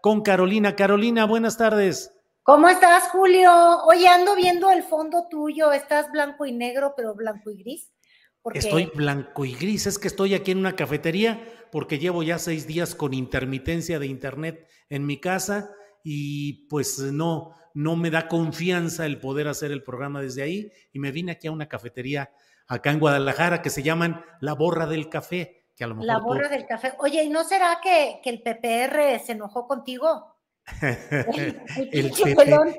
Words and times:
Con 0.00 0.22
Carolina. 0.22 0.76
Carolina, 0.76 1.26
buenas 1.26 1.56
tardes. 1.56 2.12
¿Cómo 2.42 2.68
estás, 2.68 3.04
Julio? 3.08 3.50
Oye, 3.86 4.06
ando 4.06 4.36
viendo 4.36 4.70
el 4.70 4.82
fondo 4.82 5.26
tuyo. 5.30 5.72
Estás 5.72 6.10
blanco 6.12 6.44
y 6.44 6.52
negro, 6.52 6.94
pero 6.96 7.14
blanco 7.14 7.50
y 7.50 7.56
gris. 7.56 7.92
Porque... 8.42 8.58
Estoy 8.58 8.90
blanco 8.94 9.44
y 9.44 9.54
gris. 9.54 9.86
Es 9.86 9.98
que 9.98 10.08
estoy 10.08 10.34
aquí 10.34 10.50
en 10.50 10.58
una 10.58 10.76
cafetería 10.76 11.42
porque 11.72 11.98
llevo 11.98 12.22
ya 12.22 12.38
seis 12.38 12.66
días 12.66 12.94
con 12.94 13.14
intermitencia 13.14 13.98
de 13.98 14.06
internet 14.06 14.68
en 14.90 15.06
mi 15.06 15.20
casa 15.20 15.70
y 16.04 16.68
pues 16.68 16.98
no, 16.98 17.54
no 17.72 17.96
me 17.96 18.10
da 18.10 18.28
confianza 18.28 19.06
el 19.06 19.18
poder 19.18 19.48
hacer 19.48 19.72
el 19.72 19.82
programa 19.82 20.20
desde 20.20 20.42
ahí 20.42 20.70
y 20.92 20.98
me 21.00 21.10
vine 21.10 21.32
aquí 21.32 21.48
a 21.48 21.52
una 21.52 21.66
cafetería 21.66 22.30
acá 22.68 22.90
en 22.90 23.00
Guadalajara 23.00 23.62
que 23.62 23.70
se 23.70 23.82
llaman 23.82 24.24
La 24.40 24.52
Borra 24.54 24.86
del 24.86 25.08
Café. 25.08 25.63
Que 25.76 25.84
a 25.84 25.86
lo 25.88 25.94
mejor 25.94 26.06
la 26.06 26.18
borra 26.18 26.48
tú... 26.48 26.54
del 26.54 26.66
café. 26.66 26.94
Oye, 26.98 27.22
¿y 27.24 27.30
no 27.30 27.44
será 27.44 27.80
que, 27.82 28.20
que 28.22 28.30
el 28.30 28.42
PPR 28.42 29.18
se 29.24 29.32
enojó 29.32 29.66
contigo? 29.66 30.36
el, 30.80 31.62
el 31.92 32.10
PP. 32.10 32.76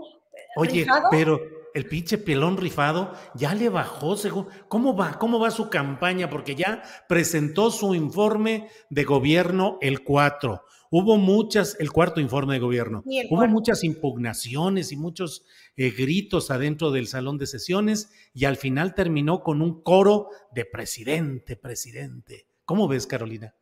Oye, 0.55 0.81
rifado? 0.81 1.07
pero 1.11 1.39
el 1.75 1.85
pinche 1.87 2.17
pelón 2.17 2.55
rifado 2.55 3.13
ya 3.35 3.53
le 3.53 3.67
bajó, 3.67 4.15
según, 4.15 4.47
¿cómo 4.69 4.95
va? 4.95 5.19
¿Cómo 5.19 5.39
va 5.39 5.51
su 5.51 5.69
campaña? 5.69 6.29
Porque 6.29 6.55
ya 6.55 6.81
presentó 7.09 7.69
su 7.69 7.93
informe 7.93 8.69
de 8.89 9.03
gobierno 9.03 9.77
el 9.81 10.03
4. 10.03 10.63
Hubo 10.89 11.17
muchas, 11.17 11.75
el 11.81 11.91
cuarto 11.91 12.21
informe 12.21 12.53
de 12.53 12.61
gobierno, 12.61 13.03
hubo 13.05 13.27
cuarto. 13.27 13.51
muchas 13.51 13.83
impugnaciones 13.83 14.93
y 14.93 14.95
muchos 14.95 15.43
eh, 15.75 15.89
gritos 15.91 16.49
adentro 16.51 16.91
del 16.91 17.07
salón 17.07 17.37
de 17.37 17.47
sesiones 17.47 18.09
y 18.33 18.45
al 18.45 18.55
final 18.55 18.95
terminó 18.95 19.43
con 19.43 19.61
un 19.61 19.83
coro 19.83 20.29
de 20.53 20.63
presidente, 20.63 21.57
presidente. 21.57 22.47
¿Cómo 22.65 22.87
ves, 22.87 23.05
Carolina? 23.05 23.53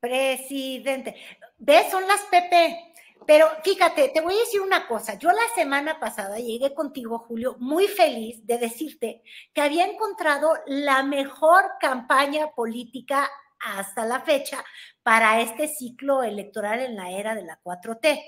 Presidente. 0.00 1.14
¿Ves? 1.58 1.90
Son 1.90 2.06
las 2.06 2.22
PP. 2.22 2.92
Pero 3.26 3.46
fíjate, 3.62 4.08
te 4.08 4.20
voy 4.20 4.34
a 4.34 4.40
decir 4.40 4.60
una 4.60 4.88
cosa. 4.88 5.14
Yo 5.14 5.30
la 5.30 5.54
semana 5.54 6.00
pasada 6.00 6.38
llegué 6.38 6.74
contigo, 6.74 7.18
Julio, 7.20 7.56
muy 7.60 7.86
feliz 7.86 8.44
de 8.46 8.58
decirte 8.58 9.22
que 9.52 9.60
había 9.60 9.86
encontrado 9.86 10.54
la 10.66 11.02
mejor 11.02 11.62
campaña 11.78 12.48
política 12.50 13.30
hasta 13.60 14.04
la 14.04 14.20
fecha 14.22 14.64
para 15.04 15.40
este 15.40 15.68
ciclo 15.68 16.24
electoral 16.24 16.80
en 16.80 16.96
la 16.96 17.10
era 17.12 17.36
de 17.36 17.44
la 17.44 17.60
4T, 17.62 18.22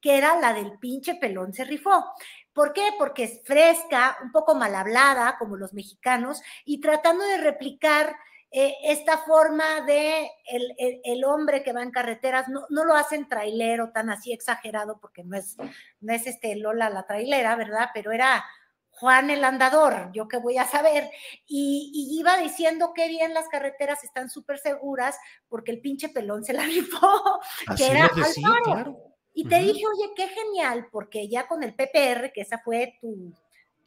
que 0.00 0.18
era 0.18 0.40
la 0.40 0.52
del 0.52 0.78
pinche 0.78 1.14
pelón 1.14 1.52
se 1.52 1.64
rifó. 1.64 2.04
¿Por 2.52 2.72
qué? 2.72 2.88
Porque 2.98 3.24
es 3.24 3.40
fresca, 3.44 4.18
un 4.22 4.32
poco 4.32 4.56
mal 4.56 4.74
hablada, 4.74 5.36
como 5.38 5.56
los 5.56 5.72
mexicanos, 5.74 6.42
y 6.64 6.80
tratando 6.80 7.24
de 7.24 7.36
replicar 7.36 8.16
eh, 8.52 8.74
esta 8.82 9.18
forma 9.18 9.82
de 9.82 10.28
el, 10.50 10.74
el, 10.76 11.00
el, 11.04 11.24
hombre 11.24 11.62
que 11.62 11.72
va 11.72 11.82
en 11.82 11.92
carreteras, 11.92 12.48
no, 12.48 12.66
no, 12.68 12.84
lo 12.84 12.94
hacen 12.94 13.28
trailero 13.28 13.92
tan 13.92 14.10
así 14.10 14.32
exagerado, 14.32 14.98
porque 15.00 15.22
no 15.22 15.36
es, 15.36 15.56
no 16.00 16.12
es 16.12 16.26
este 16.26 16.56
Lola 16.56 16.90
la 16.90 17.06
trailera, 17.06 17.54
¿verdad? 17.54 17.90
Pero 17.94 18.10
era 18.10 18.44
Juan 18.90 19.30
el 19.30 19.44
andador, 19.44 20.10
yo 20.12 20.26
qué 20.26 20.38
voy 20.38 20.58
a 20.58 20.66
saber. 20.66 21.10
Y, 21.46 21.92
y 21.94 22.18
iba 22.18 22.36
diciendo 22.38 22.92
que 22.92 23.08
bien 23.08 23.34
las 23.34 23.48
carreteras 23.48 24.02
están 24.02 24.28
súper 24.28 24.58
seguras 24.58 25.16
porque 25.48 25.70
el 25.70 25.80
pinche 25.80 26.08
pelón 26.08 26.44
se 26.44 26.52
la 26.52 26.64
rifó, 26.64 27.40
así 27.68 27.84
que 27.84 27.90
era 27.90 28.10
decía, 28.14 28.48
claro. 28.64 28.98
Y 29.32 29.46
te 29.46 29.54
uh 29.54 29.58
-huh. 29.58 29.72
dije, 29.72 29.84
oye, 29.86 30.12
qué 30.16 30.26
genial, 30.26 30.88
porque 30.90 31.28
ya 31.28 31.46
con 31.46 31.62
el 31.62 31.74
PPR, 31.74 32.32
que 32.32 32.40
esa 32.40 32.58
fue 32.58 32.98
tu, 33.00 33.32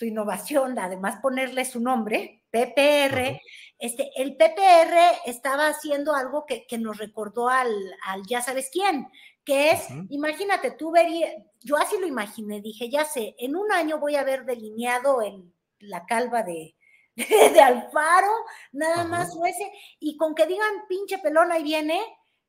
tu 0.03 0.07
innovación, 0.07 0.77
además 0.79 1.21
ponerle 1.21 1.63
su 1.63 1.79
nombre, 1.79 2.43
PPR, 2.51 3.39
este, 3.79 4.11
el 4.17 4.35
PPR 4.35 4.97
estaba 5.25 5.67
haciendo 5.67 6.13
algo 6.13 6.45
que, 6.45 6.67
que 6.67 6.77
nos 6.77 6.97
recordó 6.97 7.47
al, 7.47 7.73
al, 8.05 8.23
ya 8.27 8.41
sabes 8.41 8.69
quién, 8.69 9.07
que 9.45 9.71
es, 9.71 9.89
uh 9.89 9.93
-huh. 9.93 10.07
imagínate, 10.09 10.71
tú 10.71 10.91
verías, 10.91 11.31
yo 11.61 11.77
así 11.77 11.97
lo 11.99 12.05
imaginé, 12.05 12.59
dije, 12.59 12.89
ya 12.89 13.05
sé, 13.05 13.33
en 13.39 13.55
un 13.55 13.71
año 13.71 13.97
voy 13.97 14.15
a 14.15 14.21
haber 14.21 14.43
delineado 14.43 15.21
el, 15.21 15.53
la 15.79 16.05
calva 16.05 16.43
de, 16.43 16.75
de, 17.15 17.25
de 17.53 17.61
Alfaro, 17.61 18.33
nada 18.73 19.03
uh 19.03 19.05
-huh. 19.05 19.09
más 19.09 19.29
ese, 19.29 19.71
y 19.99 20.17
con 20.17 20.35
que 20.35 20.47
digan 20.47 20.85
pinche 20.89 21.17
pelón 21.19 21.51
ahí 21.53 21.63
viene, 21.63 22.01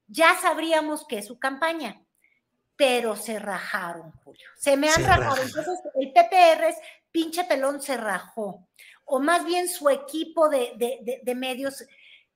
ya 0.09 0.35
sabríamos 0.43 1.07
que 1.07 1.19
es 1.19 1.27
su 1.27 1.39
campaña 1.39 2.05
pero 2.77 3.15
se 3.17 3.39
rajaron, 3.39 4.11
Julio. 4.25 4.49
Se 4.57 4.77
me 4.77 4.89
han 4.89 4.95
se 4.95 5.03
rajado. 5.03 5.37
Raja. 5.37 5.43
Entonces, 5.43 5.81
el 5.95 6.13
PPR 6.13 6.65
es 6.65 6.77
pinche 7.15 7.45
pelón 7.45 7.81
se 7.81 7.97
rajó. 7.97 8.67
O 9.05 9.21
más 9.21 9.47
bien 9.47 9.69
su 9.69 9.89
equipo 9.89 10.49
de, 10.49 10.73
de, 10.77 10.99
de, 11.03 11.21
de 11.23 11.35
medios 11.37 11.85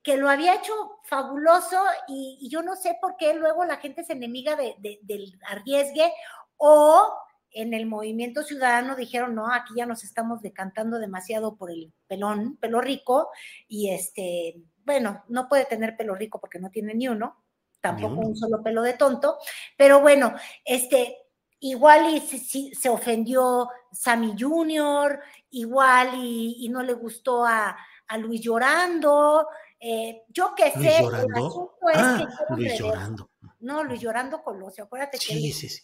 que 0.04 0.16
lo 0.16 0.30
había 0.30 0.54
hecho 0.54 0.72
fabuloso 1.02 1.82
y, 2.06 2.38
y, 2.40 2.48
yo 2.48 2.62
no 2.62 2.76
sé 2.76 2.96
por 3.00 3.16
qué 3.16 3.34
luego 3.34 3.64
la 3.64 3.78
gente 3.78 4.02
es 4.02 4.10
enemiga 4.10 4.56
del 4.56 5.38
arriesgue 5.48 6.12
o 6.56 7.12
en 7.50 7.74
el 7.74 7.86
movimiento 7.86 8.44
ciudadano 8.44 8.94
dijeron, 8.94 9.34
no, 9.34 9.52
aquí 9.52 9.74
ya 9.76 9.86
nos 9.86 10.04
estamos 10.04 10.42
decantando 10.42 11.00
demasiado 11.00 11.56
por 11.56 11.72
el 11.72 11.92
pelón, 12.06 12.56
pelo 12.58 12.80
rico, 12.80 13.30
y 13.66 13.90
este, 13.90 14.62
bueno, 14.84 15.24
no 15.28 15.48
puede 15.48 15.64
tener 15.64 15.96
pelo 15.96 16.14
rico 16.14 16.40
porque 16.40 16.60
no 16.60 16.70
tiene 16.70 16.94
ni 16.94 17.08
uno, 17.08 17.42
tampoco 17.80 18.20
un 18.20 18.36
solo 18.36 18.62
pelo 18.62 18.82
de 18.82 18.92
tonto, 18.92 19.38
pero 19.76 20.00
bueno, 20.00 20.34
este, 20.64 21.16
igual 21.60 22.14
y 22.14 22.20
se, 22.20 22.75
se 22.75 22.88
ofendió 22.88 23.69
Sammy 23.93 24.34
Junior, 24.38 25.20
igual 25.50 26.14
y, 26.14 26.56
y, 26.64 26.69
no 26.69 26.82
le 26.82 26.94
gustó 26.94 27.44
a, 27.44 27.76
a 28.06 28.19
Luis 28.19 28.40
llorando, 28.40 29.46
eh, 29.81 30.25
yo 30.28 30.55
qué 30.56 30.72
sé, 30.72 30.99
el 30.99 31.14
asunto 31.34 31.78
es 31.93 31.99
ah, 31.99 32.28
que 32.49 32.55
Luis 32.55 32.78
llorando. 32.78 33.31
No, 33.60 33.82
Luis 33.84 34.00
llorando 34.00 34.43
Colosio, 34.43 34.84
acuérdate 34.84 35.19
sí, 35.19 35.34
que 35.34 35.52
sí, 35.52 35.69
sí. 35.69 35.82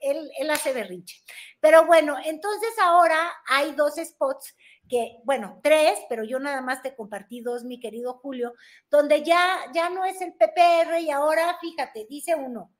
Él, 0.00 0.30
él, 0.38 0.50
hace 0.50 0.72
berrinche. 0.72 1.20
Pero 1.60 1.86
bueno, 1.86 2.16
entonces 2.24 2.70
ahora 2.80 3.32
hay 3.48 3.72
dos 3.72 3.94
spots 3.96 4.54
que, 4.88 5.18
bueno, 5.24 5.60
tres, 5.62 6.00
pero 6.08 6.24
yo 6.24 6.38
nada 6.38 6.60
más 6.60 6.82
te 6.82 6.94
compartí 6.94 7.40
dos, 7.40 7.64
mi 7.64 7.80
querido 7.80 8.14
Julio, 8.14 8.54
donde 8.90 9.22
ya, 9.22 9.58
ya 9.72 9.88
no 9.88 10.04
es 10.04 10.20
el 10.20 10.34
PPR 10.34 11.00
y 11.00 11.10
ahora, 11.10 11.56
fíjate, 11.60 12.06
dice 12.08 12.34
uno, 12.34 12.72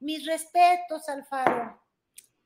mis 0.00 0.26
respetos, 0.26 1.08
Alfaro. 1.08 1.80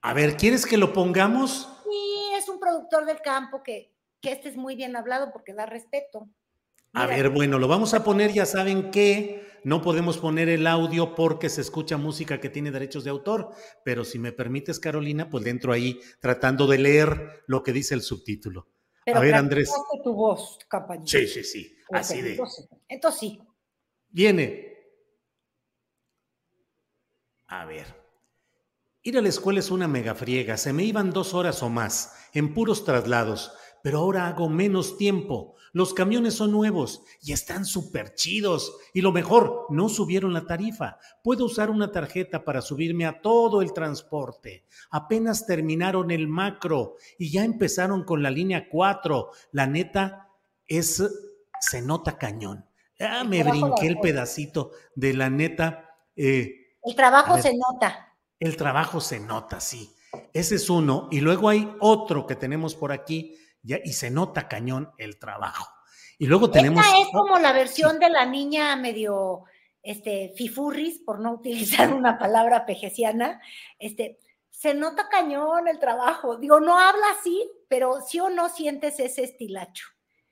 A 0.03 0.15
ver, 0.15 0.37
¿quieres 0.37 0.67
que 0.67 0.77
lo 0.77 0.93
pongamos? 0.93 1.69
Sí, 1.85 2.35
es 2.37 2.49
un 2.49 2.59
productor 2.59 3.07
del 3.07 3.21
campo 3.21 3.63
que, 3.63 3.95
que 4.21 4.33
este 4.33 4.49
es 4.49 4.57
muy 4.57 4.75
bien 4.75 4.97
hablado 4.97 5.33
porque 5.33 5.55
da 5.55 5.65
respeto. 5.65 6.29
A 6.93 7.07
ver, 7.07 7.31
bueno, 7.31 7.59
lo 7.59 7.69
vamos 7.69 7.95
a 7.95 8.05
poner, 8.05 8.33
ya 8.33 8.45
saben 8.45 8.91
que 8.91 9.47
no 9.65 9.81
podemos 9.81 10.19
poner 10.19 10.49
el 10.49 10.67
audio 10.67 11.15
porque 11.15 11.49
se 11.49 11.63
escucha 11.63 11.97
música 11.97 12.39
que 12.41 12.51
tiene 12.51 12.73
derechos 12.73 13.05
de 13.05 13.11
autor, 13.11 13.51
pero 13.85 14.05
si 14.05 14.19
me 14.19 14.33
permites, 14.33 14.81
Carolina, 14.81 15.31
pues 15.31 15.45
dentro 15.45 15.73
ahí 15.73 16.01
tratando 16.21 16.67
de 16.67 16.79
leer 16.79 17.45
lo 17.47 17.63
que 17.63 17.73
dice 17.73 17.95
el 17.95 18.03
subtítulo. 18.03 18.69
a 19.07 19.21
ver, 19.21 19.35
Andrés. 19.37 19.73
tu 20.03 20.13
voz, 20.13 20.59
compañero. 20.69 21.07
Sí, 21.07 21.27
sí, 21.29 21.45
sí. 21.45 21.77
Así 21.93 22.21
de. 22.21 22.39
entonces 22.89 23.21
sí. 23.21 23.41
Viene. 24.11 24.69
A 27.47 27.65
ver. 27.65 28.02
Ir 29.05 29.19
a 29.19 29.21
la 29.21 29.31
escuela 29.31 29.59
es 29.59 29.73
una 29.73 29.89
mega 29.89 30.15
friega. 30.15 30.57
Se 30.57 30.73
me 30.73 30.85
iban 30.85 31.11
dos 31.11 31.35
horas 31.35 31.61
o 31.65 31.69
más 31.69 32.15
en 32.33 32.55
puros 32.55 32.85
traslados, 32.85 33.53
pero 33.83 33.99
ahora 33.99 34.29
hago 34.29 34.49
menos 34.49 34.97
tiempo. 34.97 35.57
Los 35.73 35.93
camiones 35.93 36.35
son 36.35 36.53
nuevos 36.53 37.03
y 37.21 37.33
están 37.33 37.65
súper 37.65 38.15
chidos. 38.15 38.77
Y 38.95 39.01
lo 39.01 39.11
mejor, 39.11 39.67
no 39.71 39.89
subieron 39.89 40.33
la 40.33 40.47
tarifa. 40.47 40.99
Puedo 41.25 41.47
usar 41.47 41.69
una 41.69 41.91
tarjeta 41.91 42.45
para 42.45 42.63
subirme 42.63 43.05
a 43.05 43.21
todo 43.21 43.61
el 43.61 43.73
transporte. 43.73 44.67
Apenas 44.91 45.47
terminaron 45.47 46.13
el 46.13 46.29
macro 46.29 46.95
y 47.19 47.33
ya 47.33 47.43
empezaron 47.43 48.05
con 48.05 48.23
la 48.23 48.31
línea 48.31 48.69
4. 48.69 49.31
La 49.51 49.67
neta 49.67 50.29
es, 50.69 51.03
se 51.59 51.83
nota 51.83 52.19
cañón. 52.19 52.67
Ah, 53.01 53.25
me 53.25 53.43
brinqué 53.43 53.89
el 53.89 53.99
pedacito 53.99 54.71
de 54.95 55.15
la 55.15 55.29
neta. 55.29 55.97
Eh, 56.15 56.77
el 56.85 56.95
trabajo 56.95 57.37
se 57.39 57.53
nota. 57.57 58.12
El 58.43 58.57
trabajo 58.57 59.01
se 59.01 59.21
nota, 59.21 59.61
sí. 59.61 59.95
Ese 60.33 60.57
es 60.57 60.69
uno. 60.69 61.09
Y 61.11 61.21
luego 61.21 61.49
hay 61.49 61.73
otro 61.81 62.27
que 62.27 62.37
tenemos 62.37 62.75
por 62.75 62.93
aquí 62.93 63.39
y 63.63 63.93
se 63.93 64.11
nota 64.11 64.49
cañón 64.49 64.91
el 64.99 65.19
trabajo. 65.19 65.69
Y 66.19 66.27
luego 66.27 66.51
tenemos... 66.51 66.85
Esta 66.85 67.01
es 67.01 67.09
como 67.13 67.39
la 67.39 67.53
versión 67.53 67.99
de 67.99 68.11
la 68.11 68.27
niña 68.27 68.75
medio 68.77 69.45
este, 69.83 70.33
fifurris, 70.37 70.99
por 70.99 71.21
no 71.21 71.33
utilizar 71.33 71.93
una 71.93 72.19
palabra 72.19 72.67
pejeciana, 72.67 73.41
este, 73.79 74.19
se 74.51 74.75
nota 74.75 75.09
cañón 75.09 75.67
el 75.69 75.79
trabajo. 75.79 76.37
Digo, 76.37 76.61
no 76.61 76.79
habla 76.79 77.07
así, 77.19 77.51
pero 77.69 78.01
sí 78.01 78.21
o 78.21 78.29
no 78.29 78.49
sientes 78.49 79.01
ese 79.01 79.25
estilacho. 79.25 79.87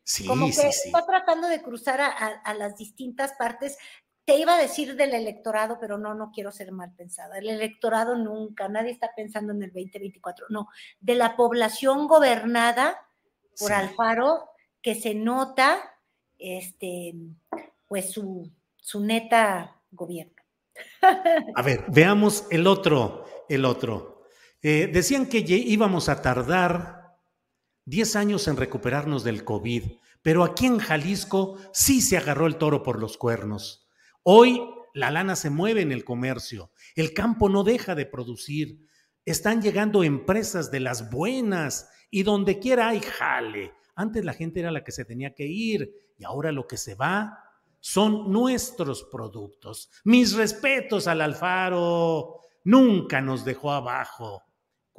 Sí, 0.04 0.26
como 0.26 0.46
que 0.46 0.52
sí, 0.52 0.86
está 0.86 1.06
tratando 1.06 1.48
de 1.48 1.62
cruzar 1.62 2.00
a, 2.00 2.54
las 2.54 2.76
distintas 2.76 3.32
partes. 3.34 3.78
Te 4.24 4.36
iba 4.36 4.54
a 4.54 4.60
decir 4.60 4.96
del 4.96 5.14
electorado, 5.14 5.78
pero 5.80 5.98
no, 5.98 6.14
no 6.14 6.30
quiero 6.32 6.52
ser 6.52 6.70
mal 6.72 6.92
pensada. 6.94 7.38
El 7.38 7.48
electorado 7.48 8.16
nunca, 8.16 8.68
nadie 8.68 8.92
está 8.92 9.10
pensando 9.16 9.52
en 9.52 9.62
el 9.62 9.72
2024, 9.72 10.46
no, 10.50 10.68
de 11.00 11.14
la 11.14 11.36
población 11.36 12.06
gobernada 12.06 13.06
por 13.58 13.72
Alfaro, 13.72 14.50
que 14.82 14.94
se 14.94 15.14
nota 15.14 15.96
este, 16.38 17.14
pues 17.88 18.12
su, 18.12 18.50
su 18.76 19.00
neta 19.00 19.76
gobierno. 19.90 20.42
A 21.54 21.62
ver, 21.62 21.84
veamos 21.88 22.46
el 22.50 22.66
otro, 22.66 23.24
el 23.48 23.64
otro. 23.64 24.22
Eh, 24.62 24.90
decían 24.92 25.26
que 25.26 25.38
íbamos 25.38 26.08
a 26.08 26.20
tardar 26.20 27.16
10 27.86 28.16
años 28.16 28.46
en 28.48 28.56
recuperarnos 28.56 29.24
del 29.24 29.44
COVID, 29.44 29.84
pero 30.22 30.44
aquí 30.44 30.66
en 30.66 30.78
Jalisco 30.78 31.56
sí 31.72 32.00
se 32.00 32.18
agarró 32.18 32.46
el 32.46 32.56
toro 32.56 32.82
por 32.82 32.98
los 32.98 33.16
cuernos. 33.16 33.79
Hoy 34.22 34.60
la 34.94 35.10
lana 35.10 35.36
se 35.36 35.50
mueve 35.50 35.82
en 35.82 35.92
el 35.92 36.04
comercio, 36.04 36.72
el 36.94 37.14
campo 37.14 37.48
no 37.48 37.64
deja 37.64 37.94
de 37.94 38.06
producir, 38.06 38.86
están 39.24 39.62
llegando 39.62 40.02
empresas 40.02 40.70
de 40.70 40.80
las 40.80 41.10
buenas 41.10 41.88
y 42.10 42.22
donde 42.22 42.58
quiera 42.58 42.88
hay 42.88 43.00
jale. 43.00 43.72
Antes 43.94 44.24
la 44.24 44.32
gente 44.32 44.60
era 44.60 44.70
la 44.70 44.84
que 44.84 44.92
se 44.92 45.04
tenía 45.04 45.34
que 45.34 45.46
ir 45.46 45.90
y 46.18 46.24
ahora 46.24 46.52
lo 46.52 46.66
que 46.66 46.76
se 46.76 46.94
va 46.94 47.38
son 47.80 48.30
nuestros 48.30 49.04
productos. 49.04 49.90
Mis 50.04 50.34
respetos 50.34 51.06
al 51.06 51.22
Alfaro. 51.22 52.36
Nunca 52.64 53.22
nos 53.22 53.44
dejó 53.44 53.72
abajo. 53.72 54.42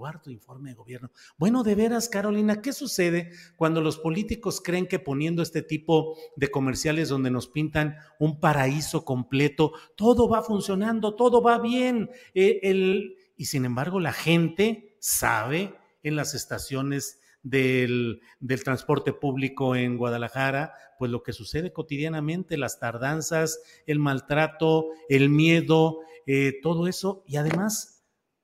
Cuarto 0.01 0.31
informe 0.31 0.71
de 0.71 0.75
gobierno. 0.75 1.12
Bueno, 1.38 1.62
de 1.62 1.75
veras, 1.75 2.09
Carolina, 2.09 2.59
¿qué 2.63 2.74
sucede 2.74 3.33
cuando 3.56 3.81
los 3.81 4.00
políticos 4.00 4.59
creen 4.59 4.88
que 4.88 4.98
poniendo 4.98 5.44
este 5.44 5.62
tipo 5.62 6.18
de 6.36 6.50
comerciales 6.50 7.07
donde 7.07 7.30
nos 7.30 7.48
pintan 7.48 7.98
un 8.18 8.39
paraíso 8.39 9.06
completo, 9.06 9.74
todo 9.95 10.27
va 10.27 10.42
funcionando, 10.42 11.13
todo 11.13 11.44
va 11.44 11.59
bien? 11.59 12.09
Eh, 12.33 13.13
y 13.38 13.45
sin 13.45 13.63
embargo, 13.63 14.00
la 14.00 14.12
gente 14.12 14.98
sabe 14.98 15.75
en 16.01 16.15
las 16.15 16.33
estaciones 16.33 17.19
del, 17.44 18.24
transporte 18.63 19.13
público 19.13 19.75
en 19.75 20.00
Guadalajara, 20.00 20.74
pues 20.97 21.12
lo 21.12 21.21
que 21.21 21.31
sucede 21.31 21.74
cotidianamente, 21.74 22.57
las 22.57 22.80
tardanzas, 22.80 23.62
el 23.86 24.00
maltrato, 24.00 24.88
el 25.09 25.30
miedo, 25.30 26.00
eh, 26.25 26.54
todo 26.63 26.88
eso, 26.88 27.24
y 27.27 27.36
además, 27.36 28.00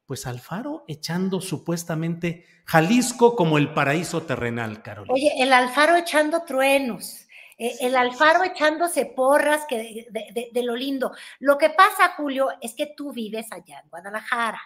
pues 0.08 0.26
Alfaro 0.26 0.86
echando 0.88 1.42
supuestamente 1.42 2.46
Jalisco 2.66 3.36
como 3.36 3.58
el 3.58 3.74
paraíso 3.74 4.24
terrenal, 4.24 4.82
Carolina. 4.82 5.14
Oye, 5.14 5.34
el 5.38 5.52
Alfaro 5.52 5.98
echando 5.98 6.44
truenos. 6.44 7.28
Eh, 7.58 7.76
el 7.82 7.96
Alfaro 7.96 8.44
echándose 8.44 9.06
porras 9.06 9.66
que 9.68 10.08
de, 10.10 10.50
de, 10.52 10.64
lo 10.64 10.76
lindo. 10.76 11.12
Lo 11.40 11.58
que 11.58 11.72
pasa, 11.72 12.14
Julio, 12.16 12.50
es 12.62 12.74
que 12.74 12.88
tú 12.88 13.12
vives 13.12 13.48
allá 13.52 13.82
en 13.84 13.90
Guadalajara, 13.90 14.62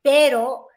pero 0.00 0.68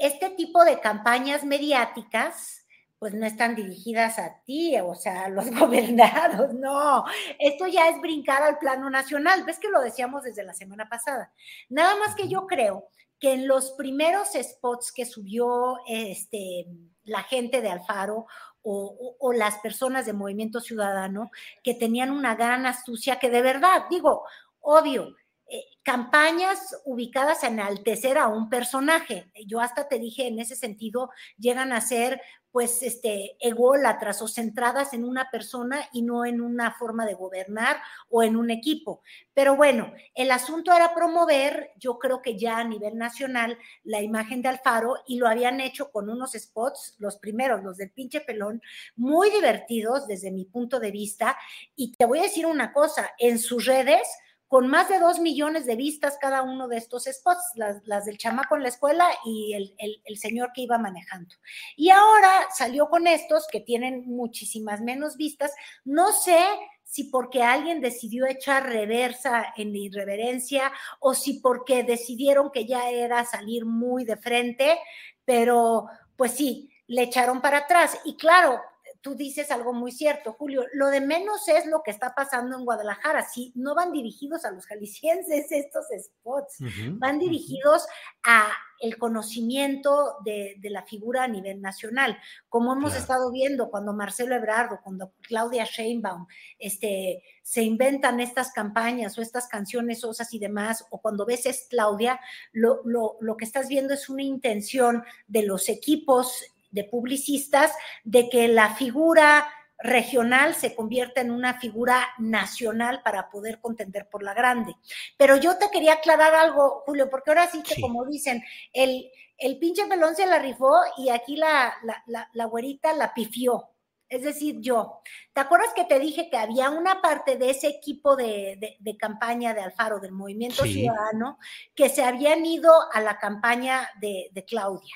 este 0.00 0.30
tipo 0.30 0.64
de 0.64 0.80
campañas 0.80 1.44
mediáticas, 1.44 2.66
pues 2.98 3.14
no 3.14 3.26
están 3.26 3.54
dirigidas 3.54 4.18
a 4.18 4.40
ti, 4.44 4.76
o 4.80 4.94
sea, 4.94 5.24
a 5.24 5.28
los 5.28 5.50
gobernados, 5.58 6.54
no. 6.54 7.04
Esto 7.38 7.66
ya 7.66 7.88
es 7.88 8.00
brincar 8.00 8.42
al 8.42 8.58
plano 8.58 8.88
nacional. 8.88 9.44
Ves 9.44 9.58
que 9.58 9.68
lo 9.68 9.80
decíamos 9.82 10.22
desde 10.22 10.44
la 10.44 10.54
semana 10.54 10.88
pasada. 10.88 11.32
Nada 11.68 11.96
más 11.96 12.14
que 12.14 12.28
yo 12.28 12.46
creo 12.46 12.88
que 13.18 13.32
en 13.32 13.48
los 13.48 13.72
primeros 13.72 14.28
spots 14.34 14.92
que 14.92 15.04
subió 15.04 15.78
este, 15.88 16.66
la 17.04 17.22
gente 17.22 17.60
de 17.60 17.70
Alfaro 17.70 18.26
o, 18.62 19.32
las 19.32 19.58
personas 19.58 20.04
de 20.04 20.12
Movimiento 20.12 20.60
Ciudadano, 20.60 21.30
que 21.62 21.74
tenían 21.74 22.10
una 22.10 22.34
gran 22.34 22.66
astucia 22.66 23.18
que 23.18 23.30
de 23.30 23.40
verdad, 23.40 23.84
digo, 23.88 24.24
obvio, 24.60 25.14
eh, 25.50 25.64
campañas 25.82 26.76
ubicadas 26.84 27.42
en 27.42 27.54
enaltecer 27.54 28.18
a 28.18 28.28
un 28.28 28.50
personaje. 28.50 29.30
Yo 29.46 29.60
hasta 29.60 29.88
te 29.88 29.98
dije, 29.98 30.26
en 30.26 30.38
ese 30.38 30.54
sentido, 30.54 31.10
llegan 31.38 31.72
a 31.72 31.80
ser 31.80 32.20
pues 32.50 32.82
este 32.82 33.36
ególatras 33.40 34.20
o 34.22 34.28
centradas 34.28 34.92
en 34.92 35.04
una 35.04 35.30
persona 35.30 35.88
y 35.92 36.02
no 36.02 36.24
en 36.24 36.40
una 36.40 36.72
forma 36.72 37.06
de 37.06 37.14
gobernar 37.14 37.78
o 38.08 38.22
en 38.22 38.36
un 38.36 38.50
equipo. 38.50 39.02
Pero 39.32 39.56
bueno, 39.56 39.92
el 40.14 40.30
asunto 40.30 40.72
era 40.74 40.94
promover, 40.94 41.70
yo 41.78 41.98
creo 41.98 42.20
que 42.20 42.38
ya 42.38 42.58
a 42.58 42.64
nivel 42.64 42.96
nacional, 42.96 43.56
la 43.84 44.02
imagen 44.02 44.42
de 44.42 44.48
Alfaro 44.48 44.96
y 45.06 45.18
lo 45.18 45.28
habían 45.28 45.60
hecho 45.60 45.90
con 45.90 46.10
unos 46.10 46.32
spots, 46.32 46.96
los 46.98 47.16
primeros, 47.16 47.62
los 47.62 47.76
del 47.76 47.90
pinche 47.90 48.20
pelón, 48.20 48.60
muy 48.96 49.30
divertidos 49.30 50.06
desde 50.06 50.30
mi 50.30 50.44
punto 50.44 50.80
de 50.80 50.90
vista. 50.90 51.38
Y 51.76 51.94
te 51.96 52.06
voy 52.06 52.18
a 52.18 52.22
decir 52.22 52.46
una 52.46 52.72
cosa, 52.72 53.10
en 53.18 53.38
sus 53.38 53.66
redes 53.66 54.06
con 54.48 54.66
más 54.66 54.88
de 54.88 54.98
dos 54.98 55.20
millones 55.20 55.66
de 55.66 55.76
vistas 55.76 56.16
cada 56.18 56.42
uno 56.42 56.68
de 56.68 56.78
estos 56.78 57.04
spots, 57.04 57.52
las, 57.54 58.04
del 58.06 58.16
chamaco 58.16 58.56
en 58.56 58.62
la 58.62 58.70
escuela 58.70 59.06
y 59.24 59.52
el, 59.54 60.18
señor 60.18 60.52
que 60.54 60.62
iba 60.62 60.78
manejando. 60.78 61.34
Y 61.76 61.90
ahora 61.90 62.30
salió 62.56 62.88
con 62.88 63.06
estos 63.06 63.46
que 63.46 63.60
tienen 63.60 64.04
muchísimas 64.06 64.80
menos 64.80 65.18
vistas. 65.18 65.52
No 65.84 66.12
sé 66.12 66.42
si 66.82 67.04
porque 67.04 67.42
alguien 67.42 67.82
decidió 67.82 68.24
echar 68.26 68.66
reversa 68.66 69.52
en 69.54 69.76
irreverencia 69.76 70.72
o 70.98 71.12
si 71.12 71.40
porque 71.40 71.84
decidieron 71.84 72.50
que 72.50 72.64
ya 72.64 72.88
era 72.88 73.26
salir 73.26 73.66
muy 73.66 74.06
de 74.06 74.16
frente, 74.16 74.78
pero 75.26 75.86
pues 76.16 76.32
sí, 76.32 76.70
le 76.86 77.02
echaron 77.02 77.42
para 77.42 77.58
atrás. 77.58 77.98
Y 78.06 78.16
claro, 78.16 78.60
tú 79.00 79.14
dices 79.14 79.50
algo 79.50 79.72
muy 79.72 79.92
cierto, 79.92 80.32
Julio. 80.32 80.64
Lo 80.72 80.88
de 80.88 81.00
menos 81.00 81.48
es 81.48 81.66
lo 81.66 81.82
que 81.82 81.90
está 81.90 82.14
pasando 82.14 82.56
en 82.56 82.64
Guadalajara. 82.64 83.28
Si 83.28 83.52
no 83.54 83.74
van 83.74 83.92
dirigidos 83.92 84.44
a 84.44 84.50
los 84.50 84.66
jaliscienses 84.66 85.46
estos 85.50 85.86
spots, 85.96 86.56
van 86.98 87.18
dirigidos 87.18 87.86
a 88.24 88.50
el 88.80 88.96
conocimiento 88.96 90.16
de, 90.24 90.56
la 90.62 90.84
figura 90.84 91.24
a 91.24 91.28
nivel 91.28 91.60
nacional, 91.60 92.16
como 92.48 92.72
hemos 92.74 92.94
estado 92.94 93.32
viendo 93.32 93.70
cuando 93.70 93.92
Marcelo 93.92 94.36
Ebrardo, 94.36 94.80
cuando 94.84 95.14
Claudia 95.22 95.64
Sheinbaum, 95.64 96.26
este, 96.58 97.24
se 97.42 97.62
inventan 97.62 98.20
estas 98.20 98.52
campañas 98.52 99.18
o 99.18 99.22
estas 99.22 99.48
canciones 99.48 100.04
osas 100.04 100.32
y 100.32 100.38
demás, 100.38 100.84
o 100.90 101.00
cuando 101.00 101.26
ves 101.26 101.46
es 101.46 101.66
Claudia, 101.68 102.20
lo, 102.52 102.82
lo 102.84 103.36
que 103.36 103.44
estás 103.44 103.68
viendo 103.68 103.94
es 103.94 104.08
una 104.08 104.22
intención 104.22 105.02
de 105.26 105.42
los 105.42 105.68
equipos 105.68 106.44
de 106.78 106.84
publicistas 106.84 107.72
de 108.04 108.28
que 108.28 108.46
la 108.46 108.74
figura 108.74 109.48
regional 109.78 110.54
se 110.54 110.74
convierta 110.74 111.20
en 111.20 111.30
una 111.30 111.58
figura 111.60 112.08
nacional 112.18 113.00
para 113.02 113.30
poder 113.30 113.60
contender 113.60 114.08
por 114.08 114.22
la 114.22 114.34
grande. 114.34 114.74
Pero 115.16 115.36
yo 115.36 115.56
te 115.56 115.70
quería 115.70 115.94
aclarar 115.94 116.34
algo, 116.34 116.82
Julio, 116.84 117.08
porque 117.10 117.30
ahora 117.30 117.48
sí 117.50 117.62
que 117.62 117.80
como 117.80 118.04
dicen, 118.04 118.42
el, 118.72 119.10
el 119.36 119.58
pinche 119.58 119.86
pelón 119.86 120.16
se 120.16 120.26
la 120.26 120.40
rifó 120.40 120.74
y 120.96 121.10
aquí 121.10 121.36
la, 121.36 121.74
la, 122.06 122.28
la, 122.32 122.44
güerita 122.46 122.92
la 122.92 123.14
pifió. 123.14 123.70
es 124.08 124.22
decir, 124.22 124.56
yo. 124.60 125.00
¿Te 125.32 125.40
acuerdas 125.40 125.72
que 125.74 125.84
te 125.84 126.00
dije 126.00 126.28
que 126.28 126.36
había 126.36 126.70
una 126.70 127.00
parte 127.00 127.36
de 127.36 127.50
ese 127.50 127.68
equipo 127.68 128.16
de, 128.16 128.76
campaña 128.98 129.54
de 129.54 129.60
Alfaro, 129.60 130.00
del 130.00 130.12
Movimiento 130.12 130.64
Ciudadano, 130.64 131.38
que 131.76 131.88
se 131.88 132.02
habían 132.02 132.44
ido 132.44 132.72
a 132.92 133.00
la 133.00 133.18
campaña 133.18 133.88
de, 134.00 134.28
de 134.32 134.44
Claudia? 134.44 134.94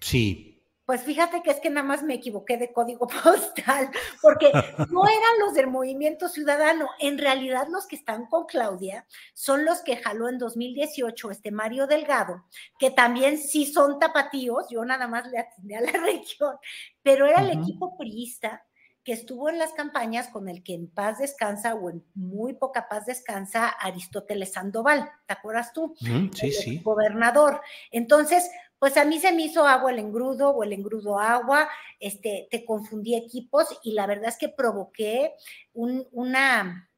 Sí. 0.00 0.51
Pues 0.92 1.04
fíjate 1.04 1.42
que 1.42 1.50
es 1.50 1.58
que 1.58 1.70
nada 1.70 1.86
más 1.86 2.02
me 2.02 2.12
equivoqué 2.12 2.58
de 2.58 2.70
código 2.70 3.06
postal, 3.24 3.88
porque 4.20 4.52
no 4.90 5.04
eran 5.06 5.38
los 5.40 5.54
del 5.54 5.66
Movimiento 5.66 6.28
Ciudadano. 6.28 6.86
En 6.98 7.16
realidad, 7.16 7.66
los 7.70 7.86
que 7.86 7.96
están 7.96 8.26
con 8.26 8.44
Claudia 8.44 9.06
son 9.32 9.64
los 9.64 9.80
que 9.80 9.96
jaló 9.96 10.28
en 10.28 10.36
2018 10.36 11.30
este 11.30 11.50
Mario 11.50 11.86
Delgado, 11.86 12.44
que 12.78 12.90
también 12.90 13.38
sí 13.38 13.64
son 13.64 13.98
tapatíos. 13.98 14.66
Yo 14.68 14.84
nada 14.84 15.08
más 15.08 15.26
le 15.28 15.38
atendí 15.38 15.72
a 15.72 15.80
la 15.80 15.92
región, 16.04 16.56
pero 17.02 17.24
era 17.24 17.40
el 17.40 17.58
equipo 17.58 17.96
priista 17.96 18.62
que 19.02 19.14
estuvo 19.14 19.48
en 19.48 19.58
las 19.58 19.72
campañas 19.72 20.28
con 20.28 20.46
el 20.46 20.62
que 20.62 20.74
en 20.74 20.88
paz 20.88 21.20
descansa 21.20 21.74
o 21.74 21.88
en 21.88 22.04
muy 22.14 22.52
poca 22.52 22.86
paz 22.90 23.06
descansa 23.06 23.66
Aristóteles 23.66 24.52
Sandoval, 24.52 25.10
¿te 25.26 25.32
acuerdas 25.32 25.72
tú? 25.72 25.94
sí, 26.34 26.52
sí. 26.52 26.80
Gobernador. 26.84 27.62
Entonces, 27.90 28.50
pues 28.82 28.96
a 28.96 29.04
mí 29.04 29.20
se 29.20 29.30
me 29.30 29.42
hizo 29.42 29.64
agua 29.64 29.92
el 29.92 30.00
engrudo 30.00 30.50
o 30.50 30.64
el 30.64 30.72
engrudo 30.72 31.16
agua, 31.20 31.68
este, 32.00 32.48
te 32.50 32.64
confundí 32.64 33.14
equipos 33.14 33.78
y 33.84 33.92
la 33.92 34.08
verdad 34.08 34.30
es 34.30 34.36
que 34.36 34.48
provoqué 34.48 35.34
un, 35.72 36.08
una, 36.10 36.90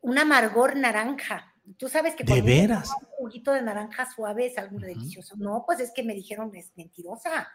un 0.00 0.18
amargor 0.18 0.74
naranja. 0.74 1.54
Tú 1.76 1.88
sabes 1.88 2.16
que 2.16 2.24
¿De 2.24 2.42
veras? 2.42 2.90
un 3.02 3.06
juguito 3.06 3.52
de 3.52 3.62
naranja 3.62 4.12
suave 4.12 4.46
es 4.46 4.58
algo 4.58 4.80
delicioso. 4.80 5.36
No, 5.36 5.62
pues 5.64 5.78
es 5.78 5.92
que 5.92 6.02
me 6.02 6.12
dijeron 6.12 6.52
es 6.56 6.72
mentirosa. 6.74 7.46